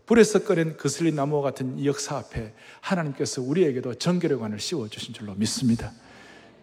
불에서 0.06 0.40
꺼낸 0.40 0.76
그슬린 0.76 1.14
나무와 1.14 1.42
같은 1.42 1.78
이 1.78 1.86
역사 1.86 2.16
앞에 2.16 2.52
하나님께서 2.80 3.42
우리에게도 3.42 3.94
정결의 3.94 4.40
관을 4.40 4.58
씌워주신 4.58 5.14
줄로 5.14 5.32
믿습니다. 5.36 5.92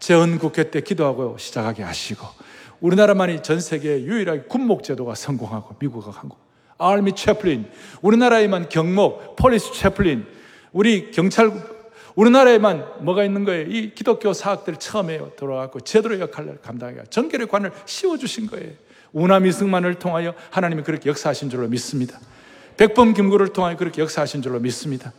제헌국회 0.01 0.69
때 0.69 0.81
기도하고 0.81 1.37
시작하게 1.37 1.83
하시고 1.83 2.27
우리나라만이 2.81 3.41
전 3.41 3.61
세계에 3.61 4.01
유일하게 4.01 4.41
군목제도가 4.49 5.15
성공하고 5.15 5.77
미국과 5.79 6.11
한국 6.11 6.39
army 6.77 7.13
chaplain 7.15 7.71
우리나라에만 8.01 8.67
경목 8.67 9.37
police 9.37 9.71
chaplain 9.71 10.40
우리 10.71 11.11
경찰, 11.11 11.51
우리나라에만 12.15 13.03
뭐가 13.05 13.23
있는 13.23 13.43
거예요? 13.43 13.67
이 13.67 13.93
기독교 13.93 14.33
사학들 14.33 14.77
처음에 14.77 15.19
들어와갖고 15.37 15.81
제대로 15.81 16.19
역할을 16.19 16.59
감당해가 16.61 17.05
정결의 17.09 17.47
관을 17.47 17.71
씌워주신 17.85 18.47
거예요. 18.47 18.71
우남 19.13 19.34
이승만을 19.34 19.95
통하여 19.95 20.33
하나님이 20.49 20.83
그렇게 20.83 21.09
역사하신 21.09 21.49
줄로 21.49 21.67
믿습니다. 21.67 22.19
백범 22.77 23.13
김구를 23.13 23.49
통하여 23.49 23.75
그렇게 23.75 24.01
역사하신 24.01 24.41
줄로 24.41 24.59
믿습니다. 24.59 25.13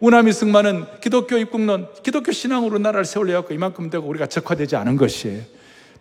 우나미승만은 0.00 1.00
기독교 1.00 1.36
입국론, 1.38 1.88
기독교 2.02 2.32
신앙으로 2.32 2.78
나라를 2.78 3.04
세우려 3.04 3.34
갖고 3.34 3.54
이만큼 3.54 3.88
되고 3.88 4.06
우리가 4.06 4.26
적화되지 4.26 4.76
않은 4.76 4.96
것이에요. 4.96 5.42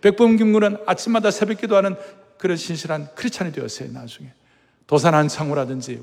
백범 0.02 0.38
김구는 0.38 0.78
아침마다 0.86 1.32
새벽 1.32 1.62
기도하는 1.62 1.96
그런 2.38 2.58
신실한 2.58 3.10
크리스찬이 3.16 3.52
되었어요, 3.52 3.92
나중에. 3.94 4.32
도산 4.88 5.14
한창우라든지 5.14 6.02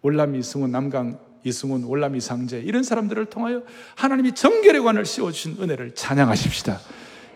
월남 0.00 0.34
이 0.34 0.42
승우 0.42 0.66
남강 0.66 1.18
이승훈, 1.44 1.84
올라미 1.84 2.20
상제 2.20 2.60
이런 2.60 2.82
사람들을 2.82 3.26
통하여 3.26 3.62
하나님이 3.94 4.34
정결의 4.34 4.82
관을 4.82 5.04
씌워주신 5.04 5.56
은혜를 5.60 5.94
찬양하십시다. 5.94 6.80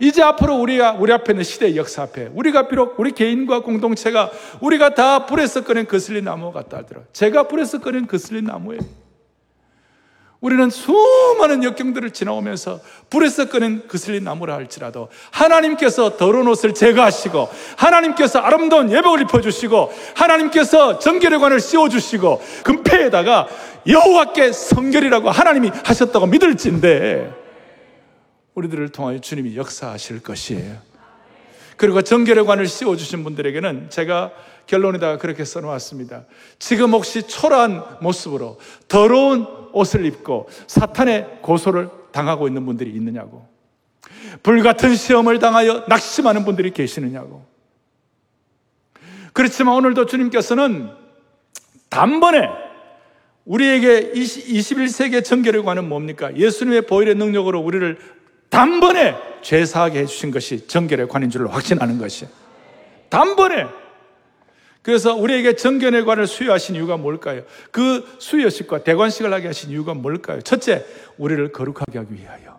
이제 0.01 0.22
앞으로 0.22 0.57
우리가 0.57 0.92
우리 0.92 1.12
앞에 1.12 1.32
있는 1.32 1.44
시대의 1.44 1.76
역사 1.76 2.03
앞에 2.03 2.30
우리가 2.34 2.68
비록 2.68 2.98
우리 2.98 3.12
개인과 3.12 3.62
공동체가 3.62 4.30
우리가 4.61 4.94
다 4.94 5.26
불에서 5.26 5.62
꺼낸 5.62 5.86
거슬린 5.86 6.24
나무 6.24 6.53
같다 6.53 6.78
하더라. 6.78 7.03
제가 7.12 7.48
불에서 7.48 7.80
꺼낸 7.80 8.07
거슬린 8.07 8.44
나무예요. 8.44 8.80
우리는 10.41 10.70
수많은 10.70 11.62
역경들을 11.64 12.12
지나오면서 12.12 12.80
불에서 13.11 13.51
꺼낸 13.51 13.86
그슬린 13.86 14.24
나무라 14.24 14.55
할지라도 14.55 15.09
하나님께서 15.30 16.16
더러운 16.16 16.49
옷을 16.49 16.72
제거하시고 16.72 17.49
하나님께서 17.76 18.38
아름다운 18.38 18.91
예복을 18.91 19.22
입혀주시고 19.22 19.93
하나님께서 20.14 20.99
정결의 20.99 21.41
관을 21.41 21.61
씌워주시고 21.61 22.43
금패에다가 22.64 23.49
여호와께 23.86 24.53
성결이라고 24.53 25.30
하나님이 25.30 25.70
하셨다고 25.84 26.26
믿을진데 26.26 27.34
우리들을 28.55 28.88
통하여 28.91 29.18
주님이 29.18 29.57
역사하실 29.57 30.22
것이에요. 30.22 30.76
그리고 31.76 32.01
정결의 32.03 32.45
관을 32.45 32.66
씌워주신 32.66 33.24
분들에게는 33.24 33.91
제가 33.91 34.32
결론에다가 34.66 35.18
그렇게 35.18 35.45
써놓았습니다. 35.45 36.24
지금 36.59 36.93
혹시 36.93 37.26
초라한 37.26 37.99
모습으로 38.01 38.59
더러운 38.88 39.59
옷을 39.72 40.04
입고 40.06 40.48
사탄의 40.66 41.38
고소를 41.42 41.88
당하고 42.12 42.48
있는 42.48 42.66
분들이 42.66 42.90
있느냐고. 42.90 43.46
불같은 44.42 44.94
시험을 44.94 45.38
당하여 45.38 45.84
낙심하는 45.88 46.44
분들이 46.44 46.70
계시느냐고. 46.70 47.44
그렇지만 49.32 49.74
오늘도 49.74 50.06
주님께서는 50.06 50.90
단번에 51.88 52.48
우리에게 53.44 54.12
21세기의 54.12 55.24
정결의 55.24 55.62
관은 55.62 55.88
뭡니까? 55.88 56.34
예수님의 56.36 56.82
보혈의 56.82 57.16
능력으로 57.16 57.60
우리를 57.60 57.98
단번에 58.48 59.16
죄사하게 59.42 60.00
해주신 60.00 60.30
것이 60.30 60.66
정결의 60.66 61.08
관인 61.08 61.30
줄로 61.30 61.48
확신하는 61.48 61.98
것이 61.98 62.26
단번에 63.08 63.66
그래서 64.83 65.14
우리에게 65.14 65.57
정결의 65.57 66.05
관을 66.05 66.26
수여하신 66.26 66.76
이유가 66.76 66.97
뭘까요? 66.97 67.43
그 67.70 68.07
수여식과 68.18 68.83
대관식을 68.83 69.33
하게 69.33 69.49
하신 69.49 69.70
이유가 69.70 69.95
뭘까요? 69.95 70.41
첫째, 70.41 70.85
우리를 71.18 71.53
거룩하게 71.53 71.99
하기 71.99 72.14
위하여. 72.14 72.59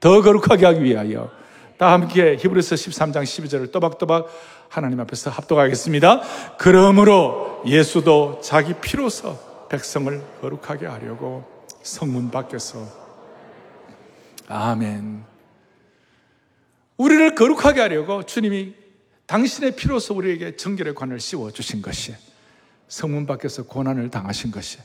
더 0.00 0.20
거룩하게 0.20 0.66
하기 0.66 0.82
위하여. 0.82 1.30
다 1.78 1.92
함께 1.92 2.36
히브리서 2.38 2.74
13장 2.74 3.22
12절을 3.22 3.72
또박또박 3.72 4.28
하나님 4.68 5.00
앞에서 5.00 5.30
합독하겠습니다. 5.30 6.22
그러므로 6.58 7.62
예수도 7.66 8.40
자기 8.42 8.74
피로서 8.74 9.66
백성을 9.68 10.22
거룩하게 10.40 10.86
하려고 10.86 11.44
성문 11.82 12.30
밖에서 12.30 12.78
아멘. 14.48 15.24
우리를 16.96 17.34
거룩하게 17.34 17.80
하려고 17.80 18.22
주님이 18.22 18.74
당신의 19.26 19.76
피로서 19.76 20.14
우리에게 20.14 20.56
정결의 20.56 20.94
관을 20.94 21.20
씌워 21.20 21.50
주신 21.50 21.80
것이 21.80 22.14
성문 22.88 23.26
밖에서 23.26 23.64
고난을 23.64 24.10
당하신 24.10 24.50
것이 24.50 24.78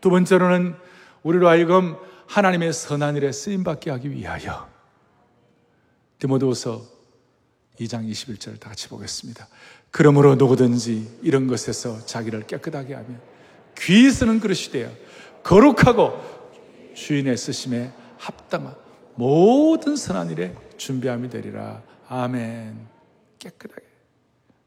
두 0.00 0.10
번째로는 0.10 0.74
우리로 1.22 1.48
하여금 1.48 1.96
하나님의 2.26 2.72
선한 2.72 3.16
일에 3.16 3.32
쓰임 3.32 3.62
받게 3.64 3.90
하기 3.90 4.10
위하여 4.10 4.68
디모데후서 6.18 6.82
2장 7.78 8.10
21절을 8.10 8.58
다 8.58 8.70
같이 8.70 8.88
보겠습니다. 8.88 9.46
그러므로 9.90 10.34
누구든지 10.34 11.18
이런 11.22 11.46
것에서 11.46 12.04
자기를 12.06 12.46
깨끗하게 12.46 12.94
하면 12.94 13.20
귀 13.78 14.10
쓰는 14.10 14.40
그릇이 14.40 14.70
되어 14.72 14.90
거룩하고 15.42 16.92
주인의 16.94 17.36
쓰심에 17.36 17.92
합당한 18.18 18.74
모든 19.14 19.96
선한 19.96 20.30
일에 20.30 20.54
준비함이 20.76 21.28
되리라. 21.28 21.82
아멘. 22.08 22.95
깨끗하게 23.50 23.82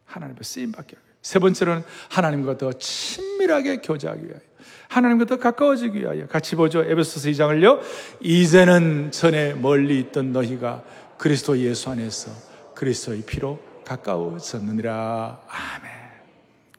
하나님께 0.05 0.43
쓰임 0.43 0.71
받게 0.71 0.95
하고 0.95 1.07
세 1.21 1.39
번째로는 1.39 1.83
하나님과 2.09 2.57
더 2.57 2.71
친밀하게 2.73 3.77
교제하기 3.77 4.23
위하여 4.25 4.41
하나님과 4.87 5.25
더 5.25 5.37
가까워지기 5.37 5.99
위하여 5.99 6.27
같이 6.27 6.55
보죠. 6.55 6.83
에베소서 6.83 7.29
2장을요. 7.29 7.79
이제는 8.21 9.11
전에 9.11 9.53
멀리 9.53 9.99
있던 9.99 10.31
너희가 10.31 10.83
그리스도 11.17 11.57
예수 11.59 11.89
안에서 11.91 12.31
그리스도의 12.73 13.21
피로 13.23 13.59
가까워졌느니라. 13.85 15.41
아멘. 15.47 15.91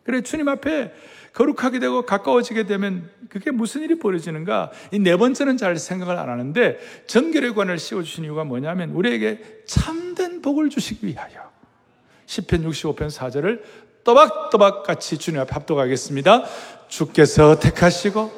그래 0.02 0.22
주님 0.22 0.48
앞에 0.48 0.92
거룩하게 1.32 1.78
되고 1.78 2.04
가까워지게 2.04 2.66
되면 2.66 3.08
그게 3.28 3.52
무슨 3.52 3.82
일이 3.82 3.98
벌어지는가? 3.98 4.72
이 4.90 4.98
네 4.98 5.16
번째는 5.16 5.56
잘 5.56 5.76
생각을 5.76 6.16
안 6.18 6.28
하는데 6.28 6.78
정결의 7.06 7.54
관을 7.54 7.78
씌워주신 7.78 8.24
이유가 8.24 8.42
뭐냐면 8.42 8.90
우리에게 8.90 9.62
참된 9.66 10.42
복을 10.42 10.70
주시기 10.70 11.06
위하여. 11.06 11.49
10편 12.30 12.64
65편 12.68 13.10
4절을 13.10 13.60
또박또박 14.04 14.84
같이 14.84 15.18
주님 15.18 15.40
앞에 15.40 15.52
합독하겠습니다. 15.52 16.44
주께서 16.86 17.58
택하시고 17.58 18.30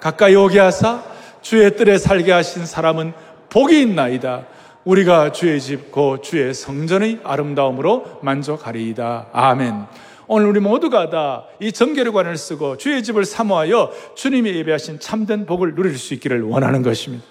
가까이 0.00 0.34
오게 0.36 0.58
하사 0.58 1.02
주의 1.40 1.74
뜰에 1.74 1.96
살게 1.96 2.30
하신 2.30 2.66
사람은 2.66 3.14
복이 3.48 3.80
있나이다. 3.80 4.46
우리가 4.84 5.32
주의 5.32 5.60
집, 5.60 5.90
고 5.90 6.20
주의 6.20 6.52
성전의 6.52 7.20
아름다움으로 7.24 8.20
만족하리이다. 8.22 9.28
아멘. 9.32 9.86
오늘 10.26 10.46
우리 10.46 10.60
모두가 10.60 11.08
다 11.08 11.46
이 11.60 11.72
정결관을 11.72 12.36
쓰고 12.36 12.76
주의 12.76 13.02
집을 13.02 13.24
사모하여 13.24 13.92
주님이 14.14 14.54
예배하신 14.56 15.00
참된 15.00 15.46
복을 15.46 15.74
누릴 15.74 15.96
수 15.98 16.14
있기를 16.14 16.42
원하는 16.42 16.82
것입니다. 16.82 17.24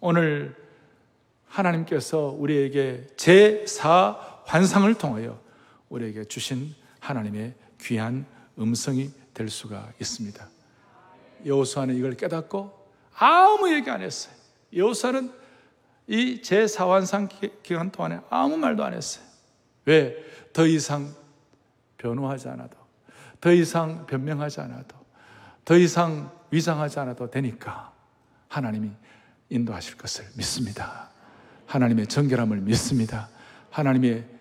오늘 0.00 0.56
하나님께서 1.46 2.34
우리에게 2.38 3.06
제4 3.16 4.29
환상을 4.50 4.92
통하여 4.94 5.40
우리에게 5.90 6.24
주신 6.24 6.74
하나님의 6.98 7.54
귀한 7.80 8.26
음성이 8.58 9.12
될 9.32 9.48
수가 9.48 9.92
있습니다. 10.00 10.44
여호수아는 11.46 11.94
이걸 11.94 12.14
깨닫고 12.14 12.88
아무 13.14 13.72
얘기 13.72 13.88
안 13.88 14.02
했어요. 14.02 14.34
여호수아는 14.74 15.32
이 16.08 16.40
제4환상 16.42 17.62
기간 17.62 17.92
동안에 17.92 18.20
아무 18.28 18.56
말도 18.56 18.82
안 18.82 18.92
했어요. 18.92 19.24
왜? 19.84 20.16
더 20.52 20.66
이상 20.66 21.14
변호하지 21.98 22.48
않아도, 22.48 22.76
더 23.40 23.52
이상 23.52 24.04
변명하지 24.06 24.62
않아도, 24.62 24.96
더 25.64 25.76
이상 25.76 26.28
위장하지 26.50 26.98
않아도 26.98 27.30
되니까 27.30 27.92
하나님이 28.48 28.90
인도하실 29.48 29.96
것을 29.96 30.24
믿습니다. 30.36 31.08
하나님의 31.66 32.08
정결함을 32.08 32.56
믿습니다. 32.62 33.28
하나님의 33.70 34.39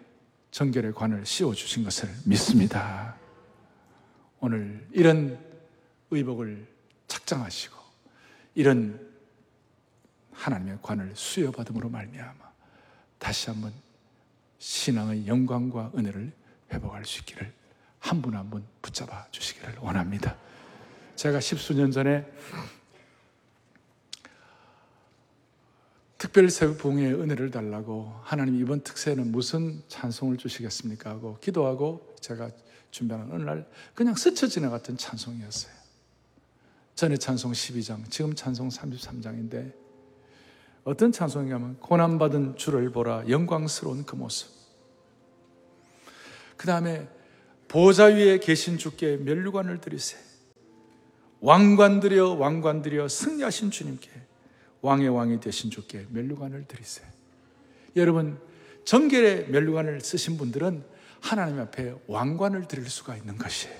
정결의 0.51 0.93
관을 0.93 1.25
씌워주신 1.25 1.83
것을 1.83 2.09
믿습니다. 2.25 3.15
오늘 4.39 4.87
이런 4.91 5.37
의복을 6.11 6.67
착장하시고 7.07 7.77
이런 8.55 9.07
하나님의 10.33 10.79
관을 10.81 11.11
수여받음으로 11.15 11.89
말미암아 11.89 12.49
다시 13.17 13.49
한번 13.49 13.73
신앙의 14.59 15.27
영광과 15.27 15.91
은혜를 15.95 16.31
회복할 16.71 17.05
수 17.05 17.19
있기를 17.21 17.53
한 17.99 18.21
분 18.21 18.33
한 18.35 18.49
분 18.49 18.63
붙잡아 18.81 19.27
주시기를 19.31 19.77
원합니다. 19.79 20.35
제가 21.15 21.39
십수년 21.41 21.91
전에 21.91 22.25
특별 26.19 26.49
새벽봉의 26.49 27.13
은혜를 27.13 27.49
달라고 27.49 28.13
하나님 28.23 28.59
이번 28.59 28.81
특세는 28.81 29.31
무슨 29.31 29.81
찬송을 29.87 30.35
주시겠습니까 30.35 31.11
하고 31.11 31.37
기도하고 31.39 32.13
제가 32.19 32.51
준비하는 32.91 33.31
어느 33.31 33.43
날 33.43 33.65
그냥 33.95 34.15
스쳐 34.15 34.45
지나갔던 34.45 34.97
찬송이었어요. 34.97 35.71
전에 36.95 37.15
찬송 37.15 37.53
12장, 37.53 38.11
지금 38.11 38.35
찬송 38.35 38.67
33장인데 38.67 39.73
어떤 40.83 41.13
찬송이냐면 41.13 41.77
고난받은 41.79 42.57
주를 42.57 42.91
보라 42.91 43.29
영광스러운 43.29 44.05
그 44.05 44.17
모습. 44.17 44.49
그 46.57 46.67
다음에 46.67 47.07
보좌 47.69 48.05
위에 48.05 48.39
계신 48.39 48.77
주께 48.77 49.15
멸류관을 49.15 49.79
드리세. 49.79 50.17
왕관드려 51.39 52.33
왕관드려 52.33 53.07
승리하신 53.07 53.71
주님께 53.71 54.18
왕의 54.81 55.09
왕이 55.09 55.39
되신 55.39 55.71
주께 55.71 56.05
멸류관을 56.09 56.65
드리세요. 56.67 57.07
여러분, 57.95 58.37
정결의 58.85 59.47
멸류관을 59.49 60.01
쓰신 60.01 60.37
분들은 60.37 60.83
하나님 61.21 61.59
앞에 61.59 61.93
왕관을 62.07 62.67
드릴 62.67 62.89
수가 62.89 63.15
있는 63.15 63.37
것이에요. 63.37 63.75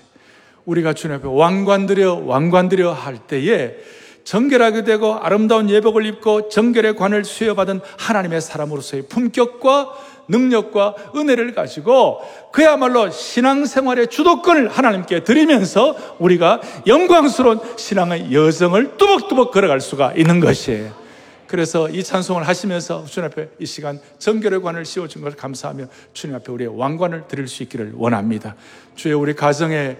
우리가 0.66 0.92
주님 0.92 1.16
앞에 1.16 1.26
왕관 1.26 1.86
드려 1.86 2.14
왕관 2.14 2.68
드려 2.68 2.92
할 2.92 3.26
때에 3.26 3.76
정결하게 4.24 4.84
되고 4.84 5.14
아름다운 5.14 5.70
예복을 5.70 6.04
입고 6.06 6.50
정결의 6.50 6.94
관을 6.96 7.24
수여받은 7.24 7.80
하나님의 7.98 8.40
사람으로서의 8.40 9.08
품격과 9.08 10.09
능력과 10.30 10.94
은혜를 11.14 11.54
가지고 11.54 12.20
그야말로 12.52 13.10
신앙생활의 13.10 14.08
주도권을 14.08 14.68
하나님께 14.68 15.24
드리면서 15.24 15.96
우리가 16.18 16.60
영광스러운 16.86 17.60
신앙의 17.76 18.32
여정을 18.32 18.96
뚜벅뚜벅 18.96 19.52
걸어갈 19.52 19.80
수가 19.80 20.14
있는 20.14 20.40
것이에요. 20.40 21.00
그래서 21.46 21.88
이 21.88 22.04
찬송을 22.04 22.46
하시면서 22.46 23.04
주님 23.06 23.26
앞에 23.26 23.48
이 23.58 23.66
시간 23.66 23.98
정결의 24.18 24.62
관을 24.62 24.84
씌워준 24.84 25.20
것을 25.20 25.36
감사하며 25.36 25.86
주님 26.12 26.36
앞에 26.36 26.52
우리의 26.52 26.78
왕관을 26.78 27.26
드릴 27.26 27.48
수 27.48 27.64
있기를 27.64 27.94
원합니다. 27.96 28.54
주의 28.94 29.12
우리 29.14 29.34
가정의 29.34 29.98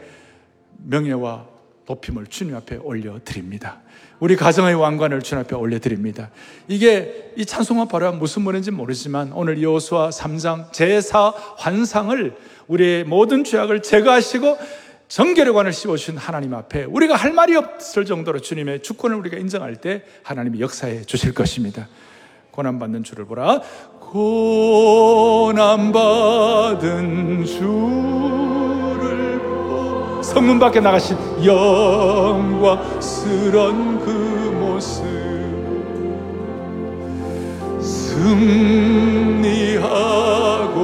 명예와 0.87 1.47
높임을 1.89 2.29
주님 2.29 2.55
앞에 2.55 2.77
올려드립니다. 2.77 3.81
우리 4.21 4.37
가정의 4.37 4.75
왕관을 4.75 5.23
주님 5.23 5.43
앞에 5.45 5.57
올려드립니다. 5.57 6.31
이게 6.69 7.33
이 7.37 7.47
찬송만 7.47 7.89
바로 7.89 8.13
무슨 8.13 8.43
말인지 8.43 8.71
모르지만 8.71 9.33
오늘 9.33 9.61
여호수아 9.63 10.11
3장 10.11 10.71
제4 10.71 11.35
환상을 11.57 12.37
우리의 12.69 13.05
모든 13.05 13.43
죄악을 13.45 13.81
제거하시고 13.83 14.59
정결의 15.09 15.55
관을 15.55 15.73
씌워주신 15.73 16.19
하나님 16.19 16.55
앞에 16.55 16.85
우리가 16.85 17.17
할 17.17 17.33
말이 17.33 17.57
없을 17.57 18.05
정도로 18.05 18.41
주님의 18.41 18.83
주권을 18.83 19.17
우리가 19.17 19.39
인정할 19.39 19.75
때 19.77 20.05
하나님이 20.23 20.61
역사해 20.61 21.03
주실 21.03 21.35
것입니다. 21.35 21.89
고난받는 22.51 23.03
주를 23.05 23.25
보라. 23.25 23.63
고난받은 24.01 25.51
보라. 27.45 28.70
성문 30.23 30.59
밖에 30.59 30.81
나가신 30.81 31.17
영광스런 31.45 32.81
그 34.01 34.11
모습. 34.61 35.21
승리하고 39.51 40.81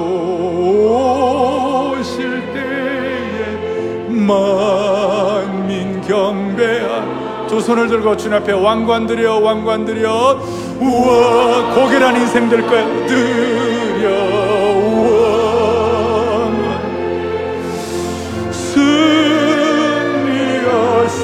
오실 1.92 2.42
때에 2.52 4.08
만민 4.08 6.00
경배한 6.02 7.46
두 7.46 7.60
손을 7.60 7.88
들고 7.88 8.16
주님 8.16 8.38
앞에 8.38 8.52
왕관 8.52 9.06
드려 9.06 9.38
왕관 9.38 9.84
드려 9.84 10.38
우와 10.80 11.74
고결한 11.74 12.16
인생 12.16 12.48
될 12.48 12.66
거야 12.66 12.84
드려 13.06 14.75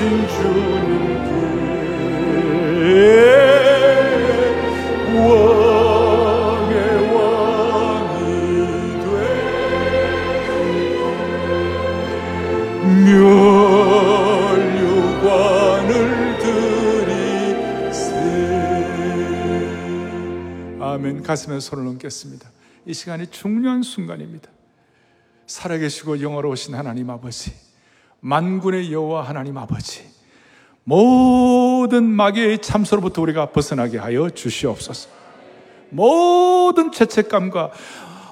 승리하신 0.03 0.27
주님께 0.29 1.31
왕의 5.15 6.75
왕이 7.15 8.17
돼. 9.01 9.07
멸류관을 14.83 15.91
드리세. 16.39 18.03
아멘. 20.81 21.23
가슴에 21.23 21.61
손을 21.61 21.87
얹겠습니다. 21.87 22.51
이 22.87 22.93
시간이 22.93 23.29
중요한 23.29 23.83
순간입니다. 23.85 24.51
살아계시고 25.47 26.21
영화로우신 26.21 26.75
하나님 26.75 27.09
아버지 27.11 27.53
만군의 28.23 28.93
여호와 28.93 29.23
하나님 29.23 29.59
아버지 29.59 30.05
모든 30.85 32.05
마귀의 32.05 32.61
참소로부터 32.61 33.21
우리가 33.23 33.47
벗어나게 33.47 33.99
하여 33.99 34.31
주시옵소서. 34.31 35.09
모든 35.91 36.91
죄책감과 36.91 37.71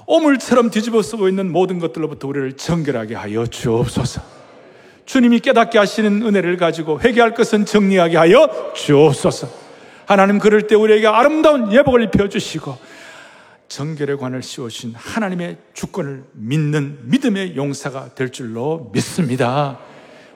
오물처럼 0.07 0.71
뒤집어 0.71 1.03
쓰고 1.03 1.29
있는 1.29 1.53
모든 1.53 1.79
것들로부터 1.79 2.29
우리를 2.29 2.57
정결하게 2.57 3.15
하여 3.15 3.47
주옵소서. 3.47 4.23
주님이 5.07 5.41
깨닫게 5.41 5.79
하시는 5.79 6.23
은혜를 6.23 6.57
가지고 6.57 7.01
회개할 7.01 7.35
것은 7.35 7.67
정리하게 7.67 8.17
하여 8.17 8.73
주옵소서. 8.75 9.49
하나님 10.07 10.39
그럴 10.39 10.67
때 10.67 10.77
우리에게 10.77 11.07
아름다운 11.09 11.73
예복을 11.73 12.05
입혀 12.05 12.29
주시고 12.29 12.77
정결의 13.71 14.19
관을 14.19 14.43
씌우신 14.43 14.95
하나님의 14.97 15.57
주권을 15.75 16.25
믿는 16.33 16.99
믿음의 17.05 17.55
용사가 17.55 18.17
될 18.17 18.31
줄로 18.31 18.91
믿습니다. 18.93 19.79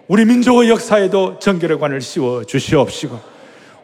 우리 0.07 0.25
민족의 0.25 0.71
역사에도 0.71 1.41
정결의 1.41 1.81
관을 1.81 2.01
씌워 2.01 2.45
주시옵시고 2.45 3.19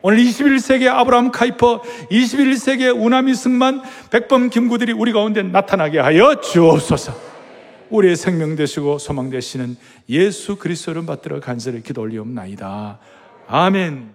오늘 0.02 0.18
21세기 0.18 0.86
아브라함 0.86 1.32
카이퍼 1.32 1.82
21세기의 2.12 2.96
우나미 2.96 3.34
승만 3.34 3.82
백범 4.10 4.50
김구들이 4.50 4.92
우리 4.92 5.12
가운데 5.12 5.42
나타나게 5.42 5.98
하여 5.98 6.40
주옵소서 6.40 7.12
우리의 7.90 8.14
생명 8.14 8.54
되시고 8.54 8.98
소망 8.98 9.30
되시는 9.30 9.76
예수 10.10 10.56
그리스도를 10.56 11.04
받들어 11.06 11.40
간절히 11.40 11.82
기도 11.82 12.02
올리옵나이다. 12.02 13.00
아멘. 13.48 14.08